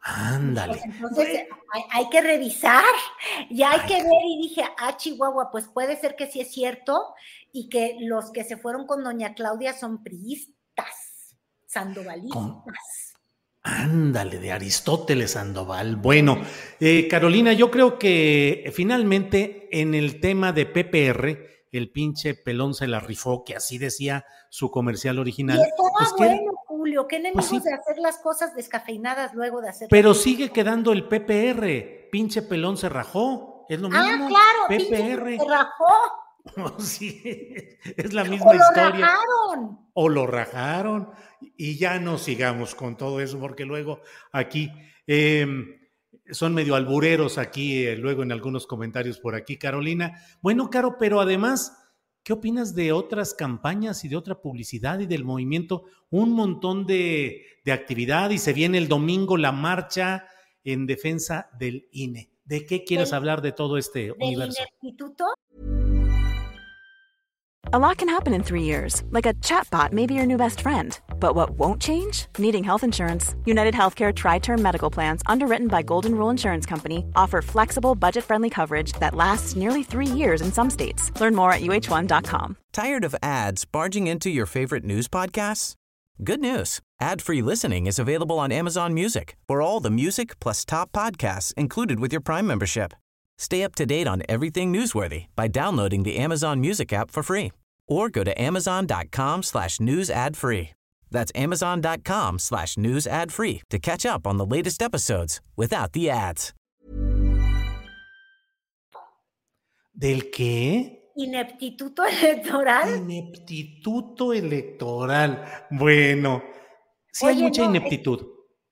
Ándale. 0.00 0.80
Pues 0.80 0.84
entonces 0.86 1.46
hay, 1.90 2.08
que 2.08 2.22
revisar, 2.22 2.82
ya 3.50 3.72
hay 3.72 3.80
que 3.80 4.02
ver 4.02 4.22
y 4.26 4.48
dije, 4.48 4.64
ah, 4.78 4.96
Chihuahua, 4.96 5.50
pues 5.50 5.68
puede 5.68 5.94
ser 6.00 6.16
que 6.16 6.26
sí 6.26 6.40
es 6.40 6.50
cierto 6.50 7.12
y 7.52 7.68
que 7.68 7.98
los 8.00 8.30
que 8.30 8.44
se 8.44 8.56
fueron 8.56 8.86
con 8.86 9.04
doña 9.04 9.34
Claudia 9.34 9.74
son 9.74 10.02
priistas 10.02 10.58
sandovalistas. 11.70 13.14
Ándale, 13.62 14.38
de 14.38 14.52
Aristóteles 14.52 15.32
Sandoval. 15.32 15.96
Bueno, 15.96 16.38
eh, 16.80 17.06
Carolina, 17.08 17.52
yo 17.52 17.70
creo 17.70 17.98
que 17.98 18.70
finalmente 18.74 19.68
en 19.70 19.94
el 19.94 20.18
tema 20.18 20.52
de 20.52 20.66
PPR, 20.66 21.68
el 21.70 21.92
pinche 21.92 22.34
pelón 22.34 22.74
se 22.74 22.88
la 22.88 23.00
rifó, 23.00 23.44
que 23.44 23.54
así 23.54 23.78
decía 23.78 24.24
su 24.48 24.70
comercial 24.70 25.18
original. 25.18 25.58
Y 25.58 25.70
pues 25.76 26.12
bueno, 26.16 26.52
Julio, 26.66 27.06
qué 27.06 27.20
pues 27.32 27.46
enemigos 27.52 27.64
de 27.64 27.74
hacer 27.74 27.98
las 27.98 28.18
cosas 28.18 28.56
descafeinadas 28.56 29.34
luego 29.34 29.60
de 29.60 29.68
hacer. 29.68 29.88
Pero 29.90 30.14
sigue 30.14 30.50
quedando 30.50 30.92
el 30.92 31.06
PPR, 31.06 32.08
pinche 32.10 32.42
pelón 32.42 32.78
se 32.78 32.88
rajó, 32.88 33.66
es 33.68 33.78
lo 33.78 33.88
ah, 33.92 34.02
mismo. 34.02 34.26
Ah, 34.26 34.28
claro, 34.28 34.84
PPR. 34.84 35.38
se 35.38 35.48
rajó. 35.48 36.29
sí, 36.78 37.20
es 37.96 38.12
la 38.12 38.24
misma 38.24 38.54
historia. 38.54 38.84
O 38.84 38.88
lo 38.88 39.00
rajaron. 39.00 39.78
O 39.94 40.08
lo 40.08 40.26
rajaron. 40.26 41.10
Y 41.56 41.76
ya 41.76 41.98
no 41.98 42.18
sigamos 42.18 42.74
con 42.74 42.96
todo 42.96 43.20
eso, 43.20 43.38
porque 43.38 43.64
luego 43.64 44.00
aquí 44.32 44.70
em, 45.06 45.80
son 46.30 46.54
medio 46.54 46.74
albureros 46.74 47.38
aquí, 47.38 47.84
eh, 47.84 47.96
luego 47.96 48.22
en 48.22 48.32
algunos 48.32 48.66
comentarios 48.66 49.18
por 49.18 49.34
aquí, 49.34 49.56
Carolina. 49.56 50.22
Bueno, 50.40 50.70
Caro, 50.70 50.96
pero 50.98 51.20
además, 51.20 51.76
¿qué 52.22 52.32
opinas 52.32 52.74
de 52.74 52.92
otras 52.92 53.34
campañas 53.34 54.04
y 54.04 54.08
de 54.08 54.16
otra 54.16 54.40
publicidad 54.40 55.00
y 55.00 55.06
del 55.06 55.24
movimiento? 55.24 55.84
Un 56.10 56.32
montón 56.32 56.86
de, 56.86 57.46
actividad 57.70 58.30
y 58.30 58.38
se 58.38 58.52
viene 58.52 58.78
el 58.78 58.88
domingo 58.88 59.36
la 59.36 59.52
marcha 59.52 60.26
en 60.64 60.86
defensa 60.86 61.50
del 61.56 61.86
INE. 61.92 62.32
¿De 62.44 62.66
qué 62.66 62.82
quieres 62.82 63.12
hablar 63.12 63.42
de 63.42 63.52
todo 63.52 63.78
este 63.78 64.10
universo? 64.10 64.60
Instituto 64.82 65.26
A 67.72 67.78
lot 67.78 67.98
can 67.98 68.08
happen 68.08 68.34
in 68.34 68.42
three 68.42 68.64
years, 68.64 69.04
like 69.10 69.26
a 69.26 69.34
chatbot 69.34 69.92
may 69.92 70.04
be 70.04 70.14
your 70.14 70.26
new 70.26 70.36
best 70.36 70.60
friend. 70.60 70.98
But 71.20 71.36
what 71.36 71.50
won't 71.50 71.80
change? 71.80 72.26
Needing 72.36 72.64
health 72.64 72.82
insurance. 72.82 73.36
United 73.44 73.74
Healthcare 73.74 74.12
Tri 74.12 74.40
Term 74.40 74.60
Medical 74.60 74.90
Plans, 74.90 75.22
underwritten 75.26 75.68
by 75.68 75.82
Golden 75.82 76.16
Rule 76.16 76.30
Insurance 76.30 76.66
Company, 76.66 77.04
offer 77.14 77.40
flexible, 77.40 77.94
budget 77.94 78.24
friendly 78.24 78.50
coverage 78.50 78.92
that 78.94 79.14
lasts 79.14 79.54
nearly 79.54 79.84
three 79.84 80.08
years 80.08 80.40
in 80.40 80.50
some 80.50 80.68
states. 80.68 81.12
Learn 81.20 81.36
more 81.36 81.52
at 81.52 81.60
uh1.com. 81.60 82.56
Tired 82.72 83.04
of 83.04 83.14
ads 83.22 83.64
barging 83.64 84.08
into 84.08 84.30
your 84.30 84.46
favorite 84.46 84.82
news 84.82 85.06
podcasts? 85.06 85.74
Good 86.24 86.40
news 86.40 86.80
ad 86.98 87.22
free 87.22 87.40
listening 87.40 87.86
is 87.86 88.00
available 88.00 88.40
on 88.40 88.50
Amazon 88.50 88.94
Music 88.94 89.36
for 89.46 89.62
all 89.62 89.78
the 89.78 89.90
music 89.90 90.40
plus 90.40 90.64
top 90.64 90.90
podcasts 90.90 91.54
included 91.54 92.00
with 92.00 92.10
your 92.10 92.20
Prime 92.20 92.48
membership. 92.48 92.94
Stay 93.38 93.62
up 93.62 93.76
to 93.76 93.86
date 93.86 94.08
on 94.08 94.24
everything 94.28 94.72
newsworthy 94.72 95.26
by 95.36 95.46
downloading 95.46 96.02
the 96.02 96.16
Amazon 96.16 96.60
Music 96.60 96.92
app 96.92 97.12
for 97.12 97.22
free 97.22 97.52
or 97.90 98.08
go 98.08 98.24
to 98.24 98.32
amazon.com 98.40 99.42
slash 99.42 99.80
news 99.80 100.08
ad 100.08 100.36
free. 100.36 100.70
That's 101.10 101.32
amazon.com 101.34 102.38
slash 102.38 102.78
news 102.78 103.06
ad 103.06 103.32
free 103.32 103.62
to 103.68 103.78
catch 103.78 104.06
up 104.06 104.26
on 104.26 104.38
the 104.38 104.46
latest 104.46 104.80
episodes 104.80 105.40
without 105.56 105.92
the 105.92 106.08
ads. 106.08 106.54
¿Del 109.92 110.30
qué? 110.30 111.10
Ineptituto 111.16 112.04
electoral. 112.06 112.96
Ineptituto 112.96 114.32
electoral. 114.32 115.44
Bueno, 115.70 116.42
sí 117.12 117.26
hay 117.26 117.42
mucha 117.42 117.64
ineptitud. 117.64 118.20
Eh, 118.20 118.26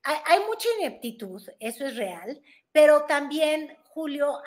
hay, 0.05 0.17
hay 0.25 0.39
mucha 0.47 0.69
ineptitud, 0.79 1.43
eso 1.61 1.87
es 1.87 1.97
real, 1.97 2.41
pero 2.79 3.07
también 3.07 3.77
Julio, 3.89 4.39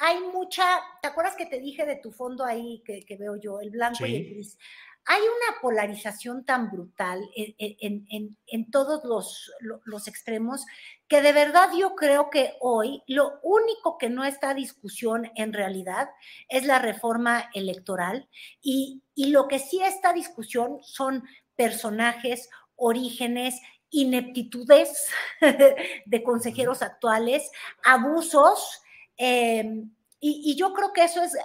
hay 0.00 0.18
mucha, 0.32 0.64
¿te 1.00 1.06
acuerdas 1.06 1.36
que 1.36 1.46
te 1.46 1.60
dije 1.60 1.86
de 1.86 1.94
tu 1.94 2.10
fondo 2.10 2.44
ahí 2.44 2.82
que, 2.84 3.16
veo 3.16 3.36
yo, 3.36 3.60
el 3.60 3.70
blanco 3.70 4.04
y 4.04 4.16
el 4.16 4.24
gris? 4.30 4.58
Hay 5.04 5.20
una 5.20 5.60
polarización 5.62 6.44
tan 6.44 6.72
brutal 6.72 7.22
en, 7.36 8.70
todos 8.72 9.04
los, 9.04 9.52
los, 9.84 10.08
extremos 10.08 10.66
que 11.06 11.22
de 11.22 11.32
verdad 11.32 11.68
yo 11.78 11.94
creo 11.94 12.30
que 12.30 12.54
hoy 12.58 13.04
lo 13.06 13.38
único 13.44 13.96
que 13.96 14.10
no 14.10 14.24
está 14.24 14.50
a 14.50 14.54
discusión 14.54 15.30
en 15.36 15.52
realidad 15.52 16.08
es 16.48 16.66
la 16.66 16.80
reforma 16.80 17.48
electoral 17.54 18.28
y, 18.60 19.04
y 19.14 19.26
lo 19.26 19.46
que 19.46 19.60
sí 19.60 19.80
está 19.80 20.10
a 20.10 20.14
discusión 20.14 20.78
son 20.82 21.22
personajes, 21.54 22.50
orígenes 22.78 23.60
ineptitudes 23.90 25.08
de 26.06 26.22
consejeros 26.22 26.80
actuales, 26.80 27.50
abusos 27.84 28.82
Em, 29.18 29.90
y, 30.20 30.54
yo 30.56 30.72
creo 30.72 30.92
que 30.92 31.04
eso 31.04 31.22
es, 31.22 31.36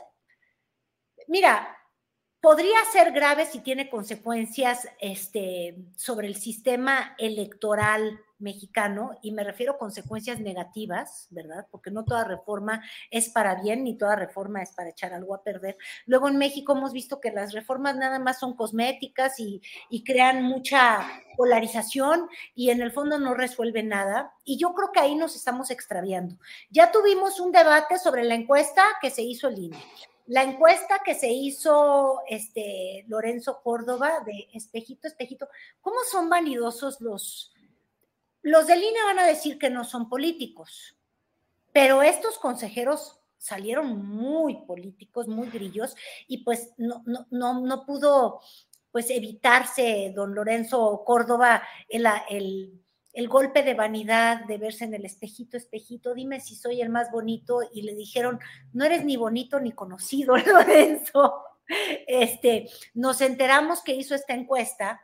mira, 1.27 1.75
podría 2.39 2.77
ser 2.91 3.11
grave 3.11 3.45
si 3.47 3.59
tiene 3.59 3.89
consecuencias 3.89 4.87
este, 4.99 5.75
sobre 5.97 6.27
el 6.27 6.35
sistema 6.35 7.15
electoral 7.17 8.19
mexicano, 8.43 9.17
y 9.23 9.31
me 9.31 9.43
refiero 9.43 9.73
a 9.73 9.77
consecuencias 9.77 10.39
negativas, 10.39 11.27
¿verdad? 11.31 11.65
Porque 11.71 11.89
no 11.89 12.05
toda 12.05 12.23
reforma 12.23 12.83
es 13.09 13.29
para 13.29 13.55
bien, 13.55 13.83
ni 13.83 13.97
toda 13.97 14.15
reforma 14.15 14.61
es 14.61 14.71
para 14.73 14.89
echar 14.89 15.13
algo 15.13 15.33
a 15.33 15.43
perder. 15.43 15.77
Luego 16.05 16.27
en 16.27 16.37
México 16.37 16.73
hemos 16.73 16.93
visto 16.93 17.19
que 17.19 17.31
las 17.31 17.53
reformas 17.53 17.95
nada 17.95 18.19
más 18.19 18.39
son 18.39 18.55
cosméticas 18.55 19.39
y, 19.39 19.61
y 19.89 20.03
crean 20.03 20.43
mucha 20.43 20.99
polarización 21.37 22.27
y 22.53 22.69
en 22.69 22.81
el 22.81 22.91
fondo 22.91 23.17
no 23.17 23.33
resuelven 23.33 23.89
nada. 23.89 24.33
Y 24.43 24.57
yo 24.57 24.73
creo 24.73 24.91
que 24.91 24.99
ahí 24.99 25.15
nos 25.15 25.35
estamos 25.35 25.71
extraviando. 25.71 26.37
Ya 26.69 26.91
tuvimos 26.91 27.39
un 27.39 27.51
debate 27.51 27.97
sobre 27.97 28.23
la 28.23 28.35
encuesta 28.35 28.83
que 29.01 29.09
se 29.09 29.21
hizo 29.21 29.47
el 29.47 29.57
INE. 29.57 29.83
La 30.27 30.43
encuesta 30.43 31.01
que 31.03 31.15
se 31.15 31.29
hizo 31.29 32.21
este 32.29 33.03
Lorenzo 33.07 33.61
Córdoba 33.61 34.21
de 34.25 34.47
espejito, 34.53 35.07
espejito, 35.07 35.49
¿cómo 35.81 35.97
son 36.09 36.29
vanidosos 36.29 37.01
los, 37.01 37.53
los 38.43 38.67
del 38.67 38.83
INE 38.83 39.03
van 39.05 39.19
a 39.19 39.25
decir 39.25 39.57
que 39.57 39.69
no 39.69 39.83
son 39.83 40.09
políticos, 40.09 40.95
pero 41.71 42.03
estos 42.03 42.37
consejeros 42.37 43.19
salieron 43.37 44.05
muy 44.05 44.65
políticos, 44.65 45.27
muy 45.27 45.49
grillos, 45.49 45.95
y 46.27 46.43
pues 46.43 46.71
no, 46.77 47.03
no, 47.05 47.25
no, 47.31 47.61
no 47.61 47.85
pudo 47.85 48.41
pues 48.91 49.09
evitarse 49.09 50.13
don 50.15 50.35
Lorenzo 50.35 51.03
Córdoba 51.05 51.63
el, 51.89 52.05
el, 52.29 52.79
el, 53.11 53.27
golpe 53.27 53.63
de 53.63 53.73
vanidad 53.73 54.45
de 54.45 54.59
verse 54.59 54.85
en 54.85 54.93
el 54.93 55.03
espejito, 55.03 55.57
espejito, 55.57 56.13
dime 56.13 56.39
si 56.39 56.55
soy 56.55 56.79
el 56.79 56.89
más 56.89 57.11
bonito, 57.11 57.61
y 57.73 57.81
le 57.81 57.95
dijeron, 57.95 58.39
no 58.71 58.85
eres 58.85 59.03
ni 59.03 59.17
bonito 59.17 59.59
ni 59.59 59.71
conocido, 59.71 60.37
Lorenzo. 60.45 61.43
Este, 62.07 62.69
nos 62.93 63.21
enteramos 63.21 63.81
que 63.81 63.95
hizo 63.95 64.15
esta 64.15 64.33
encuesta 64.33 65.01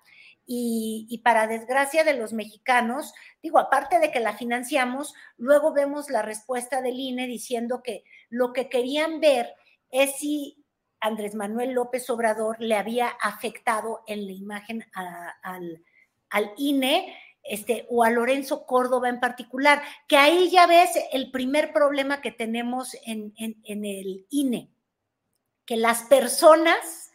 y, 0.52 1.22
para 1.24 1.46
desgracia 1.46 2.04
de 2.04 2.16
los 2.16 2.34
mexicanos, 2.34 3.14
digo, 3.44 3.60
aparte 3.60 4.00
de 4.00 4.10
que 4.10 4.20
la 4.20 4.34
financiamos, 4.36 5.14
luego 5.38 5.74
vemos 5.74 6.10
la 6.10 6.24
respuesta 6.24 6.82
del 6.82 7.00
INE 7.00 7.28
diciendo 7.28 7.84
que 7.84 8.04
lo 8.30 8.52
que 8.52 8.68
querían 8.68 9.20
ver 9.20 9.54
es 9.92 10.16
si 10.18 10.66
Andrés 11.02 11.36
Manuel 11.36 11.74
López 11.74 12.10
Obrador 12.10 12.60
le 12.60 12.76
había 12.76 13.10
afectado 13.22 14.02
en 14.08 14.26
la 14.26 14.32
imagen 14.32 14.86
al, 15.44 15.84
al 16.32 16.52
INE 16.58 17.16
este, 17.44 17.86
o 17.92 18.04
a 18.04 18.10
Lorenzo 18.10 18.66
Córdoba 18.66 19.08
en 19.08 19.20
particular, 19.20 19.84
que 20.08 20.18
ahí 20.18 20.50
ya 20.50 20.66
ves 20.66 20.90
el 21.14 21.30
primer 21.30 21.74
problema 21.74 22.22
que 22.22 22.32
tenemos 22.32 22.98
en, 23.06 23.36
en 23.38 23.86
el 23.86 24.26
INE, 24.32 24.72
que 25.68 25.78
las 25.78 26.02
personas 26.06 27.12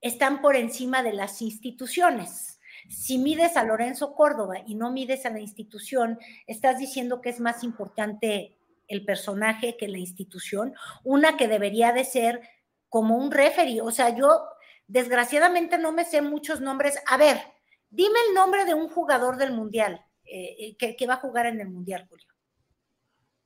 están 0.00 0.42
por 0.42 0.54
encima 0.54 1.02
de 1.02 1.12
las 1.12 1.42
instituciones. 1.42 2.47
Si 2.88 3.18
mides 3.18 3.56
a 3.56 3.64
Lorenzo 3.64 4.14
Córdoba 4.14 4.56
y 4.66 4.74
no 4.74 4.90
mides 4.90 5.26
a 5.26 5.30
la 5.30 5.40
institución, 5.40 6.18
estás 6.46 6.78
diciendo 6.78 7.20
que 7.20 7.28
es 7.28 7.40
más 7.40 7.62
importante 7.62 8.56
el 8.88 9.04
personaje 9.04 9.76
que 9.76 9.88
la 9.88 9.98
institución, 9.98 10.74
una 11.04 11.36
que 11.36 11.46
debería 11.46 11.92
de 11.92 12.04
ser 12.04 12.40
como 12.88 13.16
un 13.16 13.30
referee. 13.30 13.82
O 13.82 13.90
sea, 13.90 14.16
yo 14.16 14.42
desgraciadamente 14.86 15.78
no 15.78 15.92
me 15.92 16.04
sé 16.04 16.22
muchos 16.22 16.60
nombres. 16.60 16.98
A 17.06 17.16
ver, 17.16 17.38
dime 17.90 18.18
el 18.28 18.34
nombre 18.34 18.64
de 18.64 18.74
un 18.74 18.88
jugador 18.88 19.36
del 19.36 19.52
Mundial 19.52 20.04
eh, 20.24 20.76
eh, 20.80 20.96
que, 20.96 21.06
va 21.06 21.14
a 21.14 21.18
jugar 21.18 21.46
en 21.46 21.60
el 21.60 21.68
Mundial, 21.68 22.06
Julio. 22.08 22.26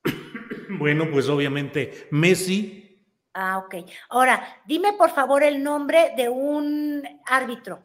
Bueno, 0.79 1.09
pues 1.11 1.29
obviamente 1.29 2.07
Messi. 2.09 3.05
Ah, 3.33 3.59
ok. 3.59 3.75
Ahora, 4.09 4.61
dime 4.65 4.93
por 4.93 5.11
favor 5.11 5.43
el 5.43 5.61
nombre 5.61 6.13
de 6.17 6.29
un 6.29 7.03
árbitro. 7.25 7.81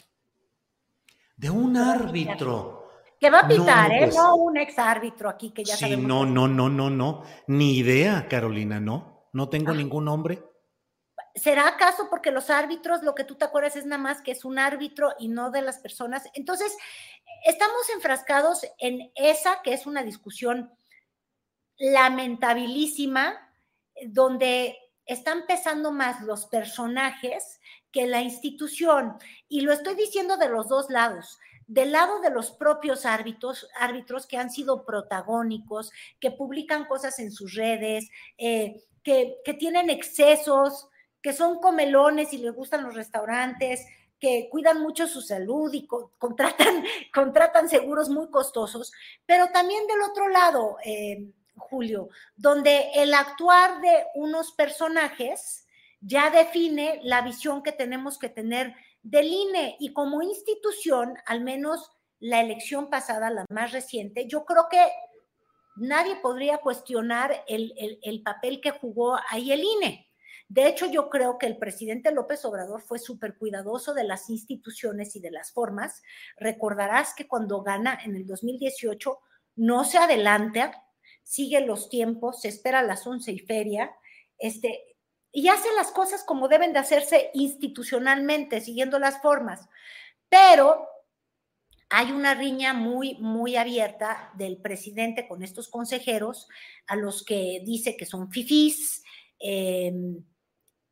De 1.38 1.49
un 1.49 1.76
árbitro. 1.76 2.88
Que 3.21 3.30
va 3.30 3.40
a 3.40 3.49
pitar, 3.49 3.92
¿eh? 3.92 3.99
Pues 4.04 4.16
no 4.16 4.35
un 4.35 4.57
ex 4.59 4.76
árbitro 4.76 5.28
aquí 5.28 5.50
que 5.50 5.64
ya 5.64 5.76
sí, 5.76 5.97
no, 5.97 6.26
no, 6.26 6.49
no, 6.49 6.68
no, 6.68 6.90
no. 6.90 7.23
Ni 7.47 7.78
idea, 7.78 8.26
Carolina, 8.28 8.80
no. 8.80 9.28
No 9.33 9.49
tengo 9.49 9.71
ah. 9.71 9.75
ningún 9.75 10.04
nombre. 10.04 10.42
¿Será 11.37 11.68
acaso 11.68 12.09
porque 12.11 12.33
los 12.33 12.50
árbitros, 12.50 13.04
lo 13.04 13.14
que 13.14 13.23
tú 13.23 13.37
te 13.37 13.45
acuerdas 13.45 13.76
es 13.76 13.87
nada 13.87 14.02
más 14.02 14.21
que 14.21 14.33
es 14.33 14.45
un 14.45 14.59
árbitro 14.59 15.12
y 15.21 15.28
no 15.28 15.52
de 15.52 15.62
las 15.62 15.78
personas? 15.78 16.25
Entonces, 16.35 16.76
estamos 17.45 17.88
enfrascados 17.95 18.66
en 18.78 19.12
esa 19.14 19.62
que 19.62 19.75
es 19.75 19.87
una 19.87 20.02
discusión 20.02 20.73
lamentabilísima, 21.76 23.52
donde 24.09 24.76
están 25.07 25.47
pesando 25.47 25.92
más 25.92 26.21
los 26.23 26.47
personajes 26.47 27.61
que 27.99 28.07
la 28.07 28.23
institución. 28.23 29.19
Y 29.49 29.62
lo 29.62 29.73
estoy 29.73 29.97
diciendo 29.97 30.37
de 30.37 30.49
los 30.49 30.69
dos 30.69 30.88
lados. 30.88 31.40
Del 31.67 31.90
lado 31.90 32.21
de 32.21 32.31
los 32.31 32.52
propios 32.52 33.05
árbitros, 33.05 33.69
árbitros 33.76 34.25
que 34.26 34.37
han 34.37 34.50
sido 34.50 34.85
protagónicos, 34.85 35.90
que 36.21 36.31
publican 36.31 36.85
cosas 36.85 37.19
en 37.19 37.33
sus 37.33 37.55
redes, 37.55 38.09
eh, 38.38 38.85
que, 39.02 39.38
que 39.45 39.55
tienen 39.55 39.90
excesos, 39.90 40.88
que 41.21 41.33
son 41.33 41.59
comelones 41.59 42.33
y 42.33 42.38
les 42.38 42.55
gustan 42.55 42.85
los 42.85 42.95
restaurantes, 42.95 43.85
que 44.21 44.49
cuidan 44.49 44.81
mucho 44.81 45.09
su 45.09 45.21
salud 45.21 45.73
y 45.75 45.87
contratan, 46.19 46.85
contratan 47.12 47.69
seguros 47.69 48.09
muy 48.09 48.31
costosos, 48.31 48.93
pero 49.26 49.49
también 49.49 49.87
del 49.88 50.02
otro 50.02 50.28
lado, 50.28 50.76
eh, 50.85 51.33
Julio, 51.57 52.11
donde 52.37 52.93
el 52.95 53.12
actuar 53.12 53.81
de 53.81 54.07
unos 54.14 54.52
personajes 54.52 55.67
ya 56.00 56.31
define 56.31 57.00
la 57.02 57.23
visión 57.23 57.62
que 57.62 57.73
tenemos 57.73 58.19
que 58.19 58.28
tener 58.28 58.75
del 59.02 59.26
INE 59.26 59.76
y 59.81 59.93
como 59.93 60.23
institución, 60.23 61.14
al 61.26 61.43
menos 61.43 61.90
la 62.21 62.40
elección 62.40 62.90
pasada, 62.90 63.31
la 63.31 63.45
más 63.50 63.73
reciente, 63.73 64.26
yo 64.26 64.45
creo 64.45 64.67
que 64.71 64.85
nadie 65.76 66.17
podría 66.17 66.59
cuestionar 66.59 67.45
el, 67.47 67.73
el 68.02 68.23
papel 68.23 68.61
que 68.61 68.73
jugó 68.73 69.17
ahí 69.31 69.52
el 69.52 69.62
INE. 69.62 70.09
De 70.49 70.67
hecho, 70.67 70.87
yo 70.87 71.11
creo 71.11 71.37
que 71.37 71.47
el 71.47 71.59
presidente 71.59 72.11
López 72.11 72.45
Obrador 72.47 72.81
fue 72.81 72.99
súper 72.99 73.37
cuidadoso 73.37 73.93
de 73.93 74.05
las 74.05 74.31
instituciones 74.31 75.14
y 75.14 75.21
de 75.21 75.31
las 75.31 75.52
formas. 75.52 76.02
Recordarás 76.38 77.14
que 77.14 77.28
cuando 77.28 77.62
gana 77.62 77.99
en 78.02 78.17
el 78.17 78.26
2018 78.26 79.19
no 79.57 79.85
se 79.85 79.99
adelanta, 79.99 80.73
sigue 81.23 81.61
los 81.61 81.90
tiempos, 81.90 82.40
se 82.40 82.49
espera 82.49 82.83
las 82.83 83.07
once 83.07 83.31
y 83.31 83.38
feria, 83.40 83.95
este, 84.38 84.88
y 85.32 85.49
hace 85.49 85.68
las 85.76 85.90
cosas 85.90 86.25
como 86.25 86.49
deben 86.49 86.73
de 86.73 86.78
hacerse 86.78 87.30
institucionalmente, 87.35 88.61
siguiendo 88.61 88.99
las 88.99 89.20
formas. 89.20 89.68
Pero 90.28 90.87
hay 91.90 92.12
una 92.12 92.35
riña 92.35 92.75
muy, 92.75 93.14
muy 93.18 93.56
abierta 93.56 94.30
del 94.35 94.58
presidente 94.58 95.26
con 95.26 95.43
estos 95.43 95.69
consejeros, 95.69 96.49
a 96.86 96.97
los 96.97 97.25
que 97.25 97.62
dice 97.64 97.97
que 97.97 98.06
son 98.06 98.30
fifís, 98.30 99.02
eh, 99.41 99.93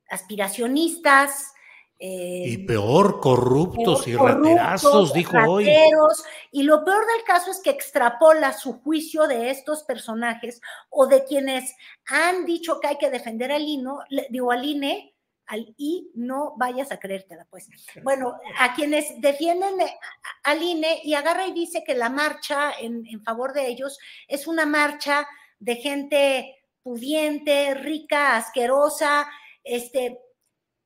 aspiracionistas. 0.08 1.52
Y 1.98 2.54
eh, 2.54 2.64
peor, 2.66 3.20
corruptos 3.20 4.06
y 4.06 4.14
raterazos, 4.14 5.14
dijo 5.14 5.36
hoy. 5.48 5.70
Y 6.52 6.62
lo 6.62 6.84
peor 6.84 7.06
del 7.06 7.24
caso 7.24 7.50
es 7.50 7.60
que 7.60 7.70
extrapola 7.70 8.52
su 8.52 8.80
juicio 8.80 9.26
de 9.26 9.50
estos 9.50 9.82
personajes 9.84 10.60
o 10.90 11.06
de 11.06 11.24
quienes 11.24 11.74
han 12.06 12.44
dicho 12.44 12.80
que 12.80 12.88
hay 12.88 12.98
que 12.98 13.10
defender 13.10 13.50
al 13.50 13.62
INO, 13.62 14.00
digo 14.28 14.52
al 14.52 14.64
INE, 14.64 15.14
al 15.46 15.74
I, 15.78 16.10
no 16.14 16.54
vayas 16.56 16.92
a 16.92 16.98
creértela, 16.98 17.46
pues. 17.48 17.68
Bueno, 18.02 18.34
a 18.58 18.74
quienes 18.74 19.20
defienden 19.20 19.76
al 20.42 20.62
INE 20.62 21.00
y 21.04 21.14
agarra 21.14 21.46
y 21.46 21.52
dice 21.52 21.82
que 21.84 21.94
la 21.94 22.10
marcha 22.10 22.72
en, 22.78 23.06
en 23.06 23.22
favor 23.22 23.52
de 23.52 23.68
ellos 23.68 23.98
es 24.28 24.46
una 24.46 24.66
marcha 24.66 25.26
de 25.60 25.76
gente 25.76 26.56
pudiente, 26.82 27.74
rica, 27.74 28.36
asquerosa, 28.36 29.28
este, 29.64 30.20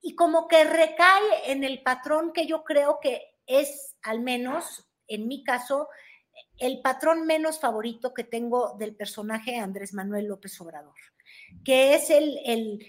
y 0.02 0.14
como 0.14 0.48
que 0.48 0.64
recae 0.64 1.52
en 1.52 1.64
el 1.64 1.82
patrón 1.82 2.32
que 2.32 2.46
yo 2.46 2.64
creo 2.64 2.98
que 3.00 3.36
es, 3.46 3.96
al 4.02 4.20
menos 4.20 4.86
en 5.08 5.26
mi 5.26 5.42
caso, 5.44 5.88
el 6.58 6.80
patrón 6.80 7.26
menos 7.26 7.58
favorito 7.58 8.14
que 8.14 8.24
tengo 8.24 8.76
del 8.78 8.94
personaje 8.94 9.56
Andrés 9.56 9.92
Manuel 9.92 10.26
López 10.26 10.58
Obrador, 10.60 10.94
que 11.64 11.94
es 11.94 12.10
el, 12.10 12.38
el, 12.44 12.86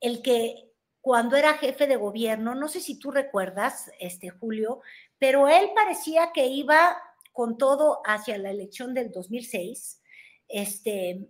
el 0.00 0.22
que 0.22 0.70
cuando 1.00 1.36
era 1.36 1.54
jefe 1.54 1.86
de 1.86 1.96
gobierno, 1.96 2.54
no 2.54 2.68
sé 2.68 2.80
si 2.80 2.98
tú 2.98 3.10
recuerdas, 3.10 3.90
este 4.00 4.30
Julio, 4.30 4.80
pero 5.18 5.48
él 5.48 5.70
parecía 5.74 6.32
que 6.32 6.46
iba 6.46 6.96
con 7.32 7.56
todo 7.56 8.02
hacia 8.04 8.36
la 8.36 8.50
elección 8.50 8.92
del 8.92 9.10
2006, 9.12 10.02
este, 10.48 11.28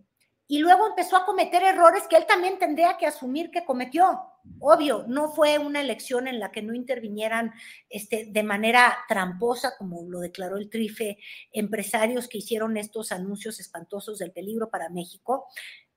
y 0.49 0.59
luego 0.59 0.87
empezó 0.89 1.17
a 1.17 1.27
cometer 1.27 1.63
errores 1.63 2.09
que 2.09 2.17
él 2.17 2.27
también 2.27 2.59
tendría 2.59 2.97
que 2.97 3.07
asumir 3.07 3.51
que 3.51 3.65
cometió. 3.65 4.21
Obvio, 4.59 5.05
no 5.09 5.33
fue 5.33 5.59
una 5.59 5.81
elección 5.81 6.29
en 6.29 6.41
la 6.41 6.51
que 6.51 6.63
no 6.63 6.75
intervinieran 6.75 7.53
este, 7.89 8.27
de 8.31 8.43
manera 8.43 8.99
tramposa, 9.09 9.73
como 9.79 10.03
lo 10.09 10.21
declaró 10.21 10.57
el 10.57 10.71
Trife, 10.71 11.19
empresarios 11.53 12.29
que 12.29 12.39
hicieron 12.39 12.77
estos 12.77 13.13
anuncios 13.13 13.61
espantosos 13.61 14.19
del 14.19 14.33
peligro 14.33 14.71
para 14.71 14.89
México. 14.89 15.47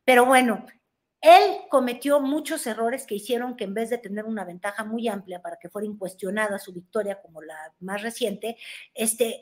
Pero 0.06 0.25
bueno, 0.25 0.65
él 1.23 1.58
cometió 1.69 2.19
muchos 2.19 2.67
errores 2.67 3.08
que 3.08 3.15
hicieron 3.15 3.56
que 3.56 3.63
en 3.63 3.73
vez 3.73 3.89
de 3.89 3.97
tener 3.97 4.25
una 4.25 4.43
ventaja 4.43 4.84
muy 4.84 5.08
amplia 5.08 5.41
para 5.41 5.58
que 5.58 5.69
fuera 5.69 5.88
incuestionada 5.88 6.60
su 6.60 6.73
victoria 6.73 7.21
como 7.21 7.41
la 7.41 7.56
más 7.79 8.01
reciente, 8.01 8.58
este, 8.93 9.41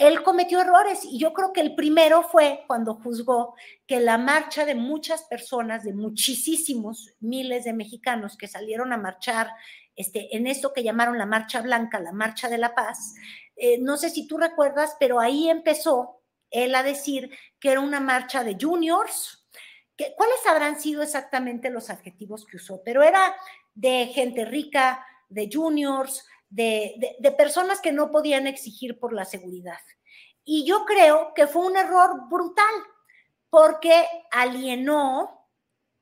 él 0.00 0.22
cometió 0.22 0.62
errores 0.62 1.04
y 1.04 1.18
yo 1.18 1.34
creo 1.34 1.52
que 1.52 1.60
el 1.60 1.74
primero 1.74 2.22
fue 2.22 2.64
cuando 2.66 2.94
juzgó 2.94 3.54
que 3.86 4.00
la 4.00 4.16
marcha 4.16 4.64
de 4.64 4.74
muchas 4.74 5.24
personas, 5.24 5.84
de 5.84 5.92
muchísimos 5.92 7.12
miles 7.20 7.64
de 7.64 7.74
mexicanos 7.74 8.38
que 8.38 8.48
salieron 8.48 8.94
a 8.94 8.96
marchar 8.96 9.50
este, 9.94 10.34
en 10.34 10.46
esto 10.46 10.72
que 10.72 10.82
llamaron 10.82 11.18
la 11.18 11.26
Marcha 11.26 11.60
Blanca, 11.60 12.00
la 12.00 12.12
Marcha 12.12 12.48
de 12.48 12.56
la 12.56 12.74
Paz, 12.74 13.14
eh, 13.56 13.76
no 13.78 13.98
sé 13.98 14.08
si 14.08 14.26
tú 14.26 14.38
recuerdas, 14.38 14.96
pero 14.98 15.20
ahí 15.20 15.50
empezó 15.50 16.22
él 16.50 16.74
a 16.74 16.82
decir 16.82 17.30
que 17.60 17.72
era 17.72 17.80
una 17.80 18.00
marcha 18.00 18.42
de 18.42 18.56
juniors, 18.58 19.46
que, 19.98 20.14
¿cuáles 20.16 20.46
habrán 20.48 20.80
sido 20.80 21.02
exactamente 21.02 21.68
los 21.68 21.90
adjetivos 21.90 22.46
que 22.46 22.56
usó? 22.56 22.80
Pero 22.82 23.02
era 23.02 23.36
de 23.74 24.06
gente 24.06 24.46
rica, 24.46 25.04
de 25.28 25.50
juniors, 25.52 26.26
de, 26.50 27.34
personas 27.38 27.80
que 27.80 27.92
no 27.92 28.10
podían 28.10 28.46
exigir 28.46 28.98
por 28.98 29.12
la 29.12 29.24
seguridad. 29.24 29.78
Y 30.44 30.66
yo 30.66 30.84
creo 30.84 31.32
que 31.34 31.46
fue 31.46 31.66
un 31.66 31.76
error 31.76 32.28
brutal 32.28 32.74
porque 33.48 34.04
alienó 34.30 35.48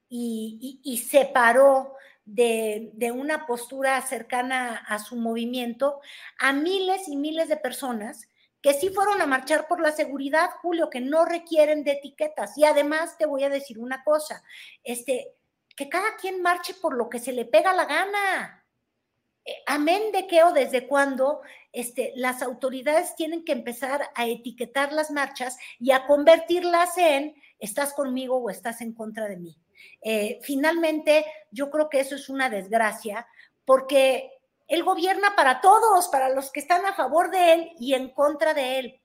y, 0.09 1.05
separó 1.09 1.95
de, 2.25 2.91
de, 2.95 3.13
una 3.13 3.47
postura 3.47 4.01
cercana 4.03 4.77
a 4.89 4.99
su 4.99 5.17
movimiento 5.17 6.01
a 6.39 6.53
miles 6.53 7.09
y 7.09 7.17
miles 7.17 7.49
de 7.49 7.57
personas 7.57 8.29
que 8.61 8.75
sí 8.75 8.91
fueron 8.91 9.21
a 9.21 9.27
marchar 9.27 9.69
por 9.69 9.81
la 9.81 9.93
seguridad, 9.93 10.51
Julio, 10.63 10.91
que 10.91 11.01
no 11.01 11.25
requieren 11.25 11.85
de 11.85 11.93
etiquetas. 11.93 12.57
Y 12.59 12.65
además 12.65 13.17
te 13.17 13.27
voy 13.27 13.45
a 13.45 13.49
decir 13.49 13.79
una 13.79 14.03
cosa, 14.03 14.43
este, 14.83 15.37
que 15.77 15.89
cada 15.89 16.17
quien 16.17 16.43
marche 16.43 16.75
por 16.75 16.97
lo 16.97 17.09
que 17.09 17.21
se 17.21 17.33
le 17.33 17.45
pega 17.45 17.73
la 17.73 17.85
gana. 17.85 18.58
Eh, 19.49 19.63
amén 19.67 20.13
de 20.13 20.27
que 20.27 20.43
o 20.43 20.53
desde 20.53 20.87
cuándo 20.87 21.41
este, 21.73 22.13
las 22.17 22.43
autoridades 22.43 23.17
tienen 23.17 23.47
que 23.47 23.53
empezar 23.53 24.11
a 24.15 24.27
etiquetar 24.27 24.93
las 24.93 25.11
marchas 25.11 25.57
y 25.79 25.93
a 25.93 26.07
convertirlas 26.07 26.99
en 26.99 27.35
estás 27.59 27.95
conmigo 27.95 28.37
o 28.37 28.51
estás 28.51 28.83
en 28.83 28.93
contra 28.93 29.27
de 29.27 29.39
mí. 29.39 29.57
Eh, 30.03 30.39
finalmente, 30.43 31.25
yo 31.51 31.71
creo 31.71 31.89
que 31.89 32.01
eso 32.01 32.15
es 32.15 32.29
una 32.29 32.51
desgracia 32.51 33.27
porque 33.65 34.33
él 34.67 34.83
gobierna 34.85 35.35
para 35.35 35.63
todos, 35.63 36.09
para 36.09 36.29
los 36.29 36.53
que 36.53 36.61
están 36.61 36.85
a 36.85 36.93
favor 36.93 37.31
de 37.31 37.53
él 37.55 37.73
y 37.79 37.95
en 37.95 38.11
contra 38.11 38.53
de 38.53 38.79
él. 38.79 39.01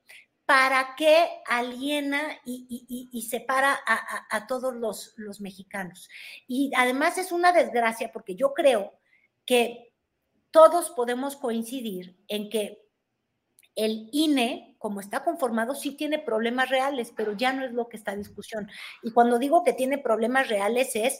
¿para 0.46 0.94
qué 0.94 1.26
aliena 1.46 2.20
y, 2.44 3.26
separa 3.30 3.80
a, 4.30 4.46
todos 4.46 4.74
los, 4.74 5.14
los, 5.16 5.40
mexicanos? 5.40 6.06
Y 6.46 6.70
además 6.76 7.16
es 7.16 7.32
una 7.32 7.50
desgracia 7.50 8.12
porque 8.12 8.34
yo 8.34 8.52
creo 8.52 8.92
que 9.46 9.93
todos 10.54 10.90
podemos 10.90 11.34
coincidir 11.34 12.16
en 12.28 12.48
que 12.48 12.80
el 13.74 14.08
INE, 14.12 14.76
como 14.78 15.00
está 15.00 15.24
conformado, 15.24 15.74
sí 15.74 15.96
tiene 15.96 16.20
problemas 16.20 16.70
reales, 16.70 17.12
pero 17.16 17.32
ya 17.32 17.52
no 17.52 17.64
es 17.64 17.72
lo 17.72 17.88
que 17.88 17.96
está 17.96 18.12
en 18.12 18.20
discusión. 18.20 18.70
Y 19.02 19.10
cuando 19.10 19.40
digo 19.40 19.64
que 19.64 19.72
tiene 19.72 19.98
problemas 19.98 20.48
reales 20.48 20.94
es, 20.94 21.18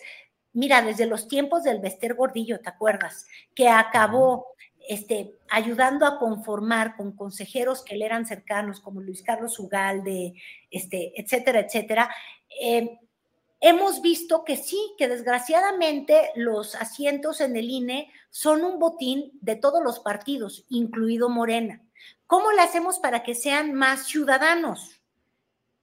mira, 0.53 0.83
desde 0.83 1.07
los 1.07 1.27
tiempos 1.27 1.64
del 1.64 1.81
Bester 1.81 2.14
Gordillo, 2.14 2.61
¿te 2.61 2.68
acuerdas? 2.68 3.27
Que 3.57 3.68
acabó 3.68 4.55
este, 4.88 5.35
ayudando 5.51 6.07
a 6.07 6.20
conformar 6.20 6.94
con 6.94 7.16
consejeros 7.16 7.83
que 7.83 7.97
le 7.97 8.07
eran 8.07 8.27
cercanos, 8.27 8.79
como 8.79 9.01
Luis 9.01 9.23
Carlos 9.23 9.59
Ugalde, 9.59 10.35
este, 10.70 11.12
etcétera, 11.20 11.59
etcétera, 11.59 12.09
eh, 12.62 13.01
hemos 13.64 14.03
visto 14.03 14.44
que 14.44 14.59
sí, 14.59 14.94
que 14.98 15.09
desgraciadamente 15.09 16.31
los 16.37 16.74
asientos 16.74 17.40
en 17.40 17.57
el 17.57 17.70
INE 17.70 18.12
son 18.29 18.62
un 18.62 18.79
botín 18.79 19.31
de 19.40 19.57
todos 19.57 19.83
los 19.83 20.00
partidos, 20.00 20.66
incluido 20.68 21.31
Morena. 21.31 21.83
¿Cómo 22.27 22.53
le 22.53 22.61
hacemos 22.61 22.98
para 22.98 23.22
que 23.22 23.35
sean 23.35 23.72
más 23.72 24.07
ciudadanos? 24.07 25.00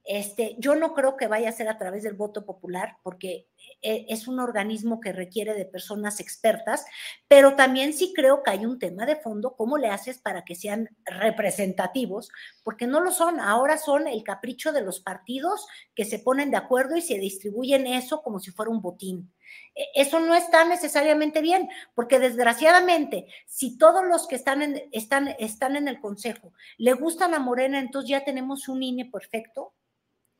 Este, 0.04 0.56
yo 0.58 0.74
no 0.74 0.94
creo 0.94 1.16
que 1.16 1.28
vaya 1.28 1.48
a 1.48 1.52
ser 1.52 1.68
a 1.68 1.78
través 1.78 2.02
del 2.02 2.14
voto 2.14 2.44
popular, 2.44 2.96
porque 3.04 3.48
eh, 3.82 4.06
es 4.08 4.26
un 4.26 4.40
organismo 4.40 5.00
que 5.00 5.12
requiere 5.12 5.54
de 5.54 5.64
personas 5.64 6.18
expertas, 6.18 6.84
pero 7.28 7.54
también 7.54 7.92
sí 7.92 8.12
creo 8.14 8.42
que 8.42 8.50
hay 8.50 8.66
un 8.66 8.80
tema 8.80 9.06
de 9.06 9.16
fondo, 9.16 9.54
¿cómo 9.56 9.78
le 9.78 9.88
haces 9.88 10.18
para 10.18 10.44
que 10.44 10.56
sean 10.56 10.88
representativos? 11.04 12.30
Porque 12.64 12.88
no 12.88 13.00
lo 13.00 13.12
son, 13.12 13.38
ahora 13.38 13.78
son 13.78 14.08
el 14.08 14.24
capricho 14.24 14.72
de 14.72 14.82
los 14.82 15.00
partidos 15.00 15.66
que 15.94 16.04
se 16.04 16.18
ponen 16.18 16.50
de 16.50 16.56
acuerdo 16.56 16.96
y 16.96 17.02
se 17.02 17.18
distribuyen 17.18 17.86
eso 17.86 18.22
como 18.22 18.40
si 18.40 18.50
fuera 18.50 18.72
un 18.72 18.82
botín. 18.82 19.32
E, 19.74 19.84
eso 19.94 20.18
no 20.18 20.34
está 20.34 20.64
necesariamente 20.64 21.40
bien, 21.42 21.68
porque 21.94 22.18
desgraciadamente, 22.18 23.26
si 23.46 23.78
todos 23.78 24.04
los 24.04 24.26
que 24.26 24.34
están 24.34 24.62
en, 24.62 24.82
están, 24.90 25.28
están 25.38 25.76
en 25.76 25.86
el 25.86 26.00
Consejo 26.00 26.52
le 26.76 26.94
gustan 26.94 27.34
a 27.34 27.38
Morena, 27.38 27.78
entonces 27.78 28.10
ya 28.10 28.24
tenemos 28.24 28.68
un 28.68 28.82
INE 28.82 29.06
perfecto, 29.06 29.74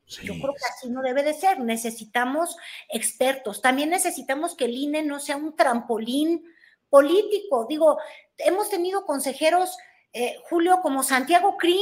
yo 0.07 0.33
creo 0.33 0.53
que 0.53 0.65
así 0.69 0.89
no 0.89 1.01
debe 1.01 1.23
de 1.23 1.33
ser. 1.33 1.59
Necesitamos 1.59 2.57
expertos. 2.89 3.61
También 3.61 3.89
necesitamos 3.89 4.55
que 4.55 4.65
el 4.65 4.75
INE 4.75 5.03
no 5.03 5.19
sea 5.19 5.37
un 5.37 5.55
trampolín 5.55 6.43
político. 6.89 7.65
Digo, 7.67 7.97
hemos 8.37 8.69
tenido 8.69 9.05
consejeros, 9.05 9.77
eh, 10.11 10.35
Julio, 10.49 10.79
como 10.81 11.03
Santiago 11.03 11.57
Krill, 11.57 11.79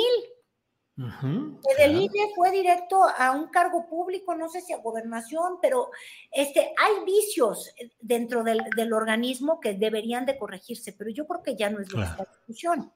que 0.96 1.82
del 1.82 2.00
INE 2.00 2.32
fue 2.36 2.52
directo 2.52 3.04
a 3.04 3.32
un 3.32 3.48
cargo 3.48 3.88
público, 3.88 4.36
no 4.36 4.50
sé 4.50 4.62
si 4.62 4.72
a 4.72 4.78
gobernación, 4.78 5.58
pero 5.62 5.90
este, 6.32 6.74
hay 6.78 7.06
vicios 7.06 7.74
dentro 8.00 8.44
del, 8.44 8.62
del 8.76 8.94
organismo 8.94 9.60
que 9.60 9.74
deberían 9.74 10.26
de 10.26 10.38
corregirse, 10.38 10.94
pero 10.94 11.10
yo 11.10 11.26
creo 11.26 11.42
que 11.42 11.56
ya 11.56 11.70
no 11.70 11.80
es 11.80 11.92
nuestra 11.94 12.26
discusión. 12.26 12.92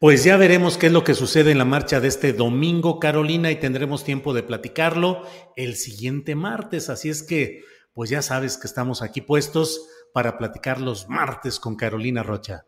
Pues 0.00 0.24
ya 0.24 0.38
veremos 0.38 0.78
qué 0.78 0.86
es 0.86 0.92
lo 0.92 1.04
que 1.04 1.12
sucede 1.12 1.50
en 1.50 1.58
la 1.58 1.66
marcha 1.66 2.00
de 2.00 2.08
este 2.08 2.32
domingo, 2.32 2.98
Carolina, 2.98 3.50
y 3.50 3.56
tendremos 3.56 4.02
tiempo 4.02 4.32
de 4.32 4.42
platicarlo 4.42 5.26
el 5.56 5.76
siguiente 5.76 6.34
martes. 6.34 6.88
Así 6.88 7.10
es 7.10 7.22
que, 7.22 7.64
pues 7.92 8.08
ya 8.08 8.22
sabes 8.22 8.56
que 8.56 8.66
estamos 8.66 9.02
aquí 9.02 9.20
puestos 9.20 9.86
para 10.14 10.38
platicar 10.38 10.80
los 10.80 11.10
martes 11.10 11.60
con 11.60 11.76
Carolina 11.76 12.22
Rocha. 12.22 12.64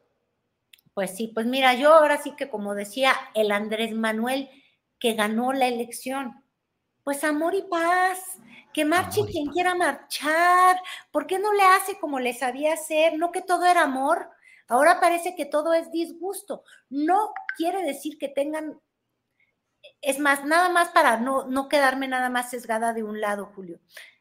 Pues 0.92 1.16
sí, 1.16 1.28
pues 1.32 1.46
mira, 1.46 1.72
yo 1.72 1.94
ahora 1.94 2.22
sí 2.22 2.34
que 2.36 2.50
como 2.50 2.74
decía 2.74 3.14
el 3.32 3.50
Andrés 3.50 3.94
Manuel 3.94 4.50
que 4.98 5.14
ganó 5.14 5.54
la 5.54 5.68
elección, 5.68 6.44
pues 7.02 7.24
amor 7.24 7.54
y 7.54 7.62
paz, 7.62 8.18
que 8.74 8.84
marche 8.84 9.22
quien 9.24 9.46
quiera 9.46 9.74
marchar, 9.74 10.76
¿por 11.10 11.26
qué 11.26 11.38
no 11.38 11.54
le 11.54 11.62
hace 11.62 11.98
como 11.98 12.20
le 12.20 12.34
sabía 12.34 12.74
hacer? 12.74 13.16
No 13.16 13.32
que 13.32 13.40
todo 13.40 13.64
era 13.64 13.84
amor, 13.84 14.28
Ahora 14.72 15.00
parece 15.00 15.36
que 15.36 15.44
todo 15.44 15.74
es 15.74 15.92
disgusto. 15.92 16.64
No 16.88 17.34
quiere 17.58 17.82
decir 17.82 18.16
que 18.16 18.28
tengan, 18.28 18.80
es 20.00 20.18
más, 20.18 20.46
nada 20.46 20.70
más 20.70 20.88
para 20.88 21.18
no, 21.18 21.46
no 21.46 21.68
quedarme 21.68 22.08
nada 22.08 22.30
más 22.30 22.48
sesgada 22.48 22.94
de 22.94 23.02
un 23.02 23.20
lado, 23.20 23.52
Julio. 23.54 23.80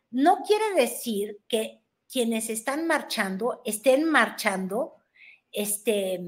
No 0.10 0.44
quiere 0.44 0.74
decir 0.74 1.40
que 1.48 1.82
quienes 2.12 2.50
están 2.50 2.86
marchando 2.86 3.62
estén 3.64 4.04
marchando 4.04 4.98
este, 5.54 6.20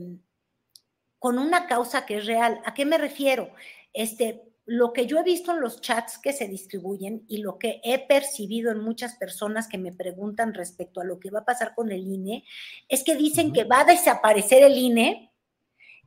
con 1.20 1.38
una 1.38 1.68
causa 1.68 2.06
que 2.06 2.20
es 2.20 2.26
real. 2.26 2.62
¿A 2.64 2.74
qué 2.74 2.86
me 2.86 2.98
refiero? 2.98 3.54
Este, 3.92 4.53
lo 4.66 4.94
que 4.94 5.06
yo 5.06 5.20
he 5.20 5.24
visto 5.24 5.52
en 5.52 5.60
los 5.60 5.82
chats 5.82 6.18
que 6.18 6.32
se 6.32 6.48
distribuyen 6.48 7.26
y 7.28 7.38
lo 7.38 7.58
que 7.58 7.82
he 7.84 8.00
percibido 8.00 8.72
en 8.72 8.80
muchas 8.80 9.16
personas 9.16 9.68
que 9.68 9.78
me 9.78 9.92
preguntan 9.92 10.54
respecto 10.54 11.02
a 11.02 11.04
lo 11.04 11.20
que 11.20 11.30
va 11.30 11.40
a 11.40 11.46
pasar 11.46 11.76
con 11.76 11.92
el 11.92 12.08
INE, 12.08 12.46
es 12.88 13.04
que 13.04 13.16
dicen 13.16 13.52
que 13.52 13.66
va 13.66 13.82
a 13.82 13.86
desaparecer 13.86 14.64
el 14.64 14.78
INE 14.78 15.32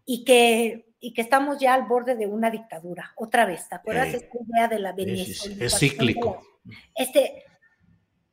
y 0.07 0.25
que, 0.25 0.95
y 1.01 1.13
que 1.13 1.21
estamos 1.21 1.59
ya 1.59 1.75
al 1.75 1.87
borde 1.87 2.15
de 2.15 2.27
una 2.27 2.51
dictadura. 2.51 3.13
Otra 3.17 3.45
vez, 3.45 3.69
¿te 3.69 3.75
acuerdas 3.75 4.13
de 4.13 4.19
esta 4.19 4.39
idea 4.49 4.69
de 4.69 4.79
la 4.79 4.93
Venezuela? 4.93 5.65
Es, 5.65 5.79
cíclico. 5.79 6.41
Este, 6.95 7.45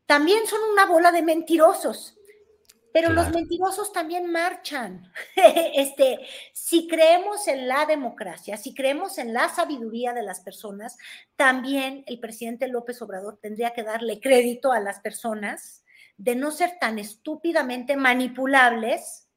también 0.05 0.47
son 0.47 0.61
una 0.71 0.85
bola 0.85 1.11
de 1.11 1.21
mentirosos. 1.21 2.17
Pero 2.93 3.11
los 3.11 3.31
mentirosos 3.31 3.91
también 3.91 4.31
marchan. 4.31 5.11
este, 5.35 6.19
si 6.53 6.87
creemos 6.87 7.47
en 7.47 7.67
la 7.67 7.87
democracia, 7.87 8.55
si 8.55 8.75
creemos 8.75 9.17
en 9.17 9.33
la 9.33 9.49
sabiduría 9.49 10.13
de 10.13 10.21
las 10.21 10.41
personas, 10.41 10.99
también 11.35 12.03
el 12.05 12.19
presidente 12.19 12.67
López 12.67 13.01
Obrador 13.01 13.39
tendría 13.41 13.71
que 13.71 13.81
darle 13.81 14.21
crédito 14.21 14.71
a 14.71 14.79
las 14.79 14.99
personas 14.99 15.83
de 16.17 16.35
no 16.35 16.51
ser 16.51 16.77
tan 16.79 16.99
estúpidamente 16.99 17.97
manipulables 17.97 19.27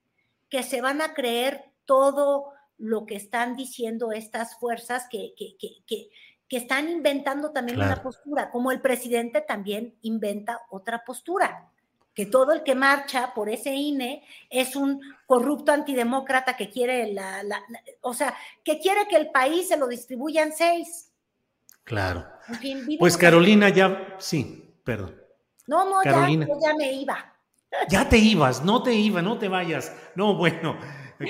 que 0.51 0.63
se 0.63 0.83
van 0.83 1.01
a 1.01 1.15
creer 1.15 1.73
todo 1.87 2.53
lo 2.77 3.07
que 3.07 3.17
están 3.17 3.57
diciendo 3.57 4.13
estas 4.13 4.59
fuerzas 4.59 5.07
que, 5.11 5.33
que, 5.35 5.57
que, 5.59 6.11
que 6.47 6.57
están 6.59 6.91
inventando 6.91 7.53
también 7.53 7.79
una 7.81 8.03
postura, 8.03 8.51
como 8.51 8.71
el 8.71 8.83
presidente 8.83 9.41
también 9.41 9.97
inventa 10.03 10.61
otra 10.69 11.03
postura 11.07 11.73
que 12.17 12.25
todo 12.25 12.53
el 12.53 12.63
que 12.63 12.75
marcha 12.75 13.35
por 13.35 13.51
ese 13.51 13.75
INE 13.75 14.25
es 14.49 14.75
un 14.75 15.03
corrupto 15.27 15.71
antidemócrata 15.71 16.57
que 16.57 16.71
quiere 16.71 17.13
la, 17.13 17.45
o 18.01 18.15
sea, 18.15 18.35
que 18.65 18.81
quiere 18.81 19.07
que 19.07 19.17
el 19.17 19.31
país 19.31 19.69
se 19.69 19.77
lo 19.77 19.87
distribuyan 19.87 20.51
seis. 20.57 21.13
Claro. 21.85 22.27
pues 22.99 23.19
Carolina, 23.19 23.69
ya, 23.69 24.17
sí, 24.19 24.75
perdón. 24.83 25.15
No, 25.67 25.85
no, 25.85 26.01
Carolina. 26.03 26.47
Ya, 26.49 26.71
ya 26.71 26.75
me 26.75 26.93
iba. 26.93 27.33
Ya 27.91 28.09
te 28.09 28.17
ibas, 28.17 28.65
no 28.65 28.83
te 28.83 28.95
iba, 28.95 29.21
no 29.21 29.39
te 29.39 29.49
vayas. 29.49 29.93
No, 30.15 30.35
bueno, 30.37 30.79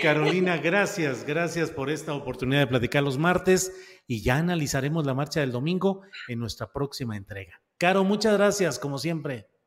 Carolina, 0.01 0.59
gracias, 0.59 1.25
gracias 1.25 1.71
por 1.73 1.91
esta 1.91 2.15
oportunidad 2.15 2.61
de 2.61 2.67
platicar 2.69 3.03
los 3.03 3.19
martes 3.19 3.73
y 4.07 4.23
ya 4.23 4.37
analizaremos 4.37 5.05
la 5.07 5.15
marcha 5.15 5.41
del 5.41 5.51
domingo 5.51 6.03
en 6.29 6.39
nuestra 6.39 6.71
próxima 6.71 7.17
entrega. 7.17 7.61
Caro, 7.79 8.05
muchas 8.05 8.35
gracias, 8.35 8.79
como 8.79 8.99
siempre. 8.99 9.49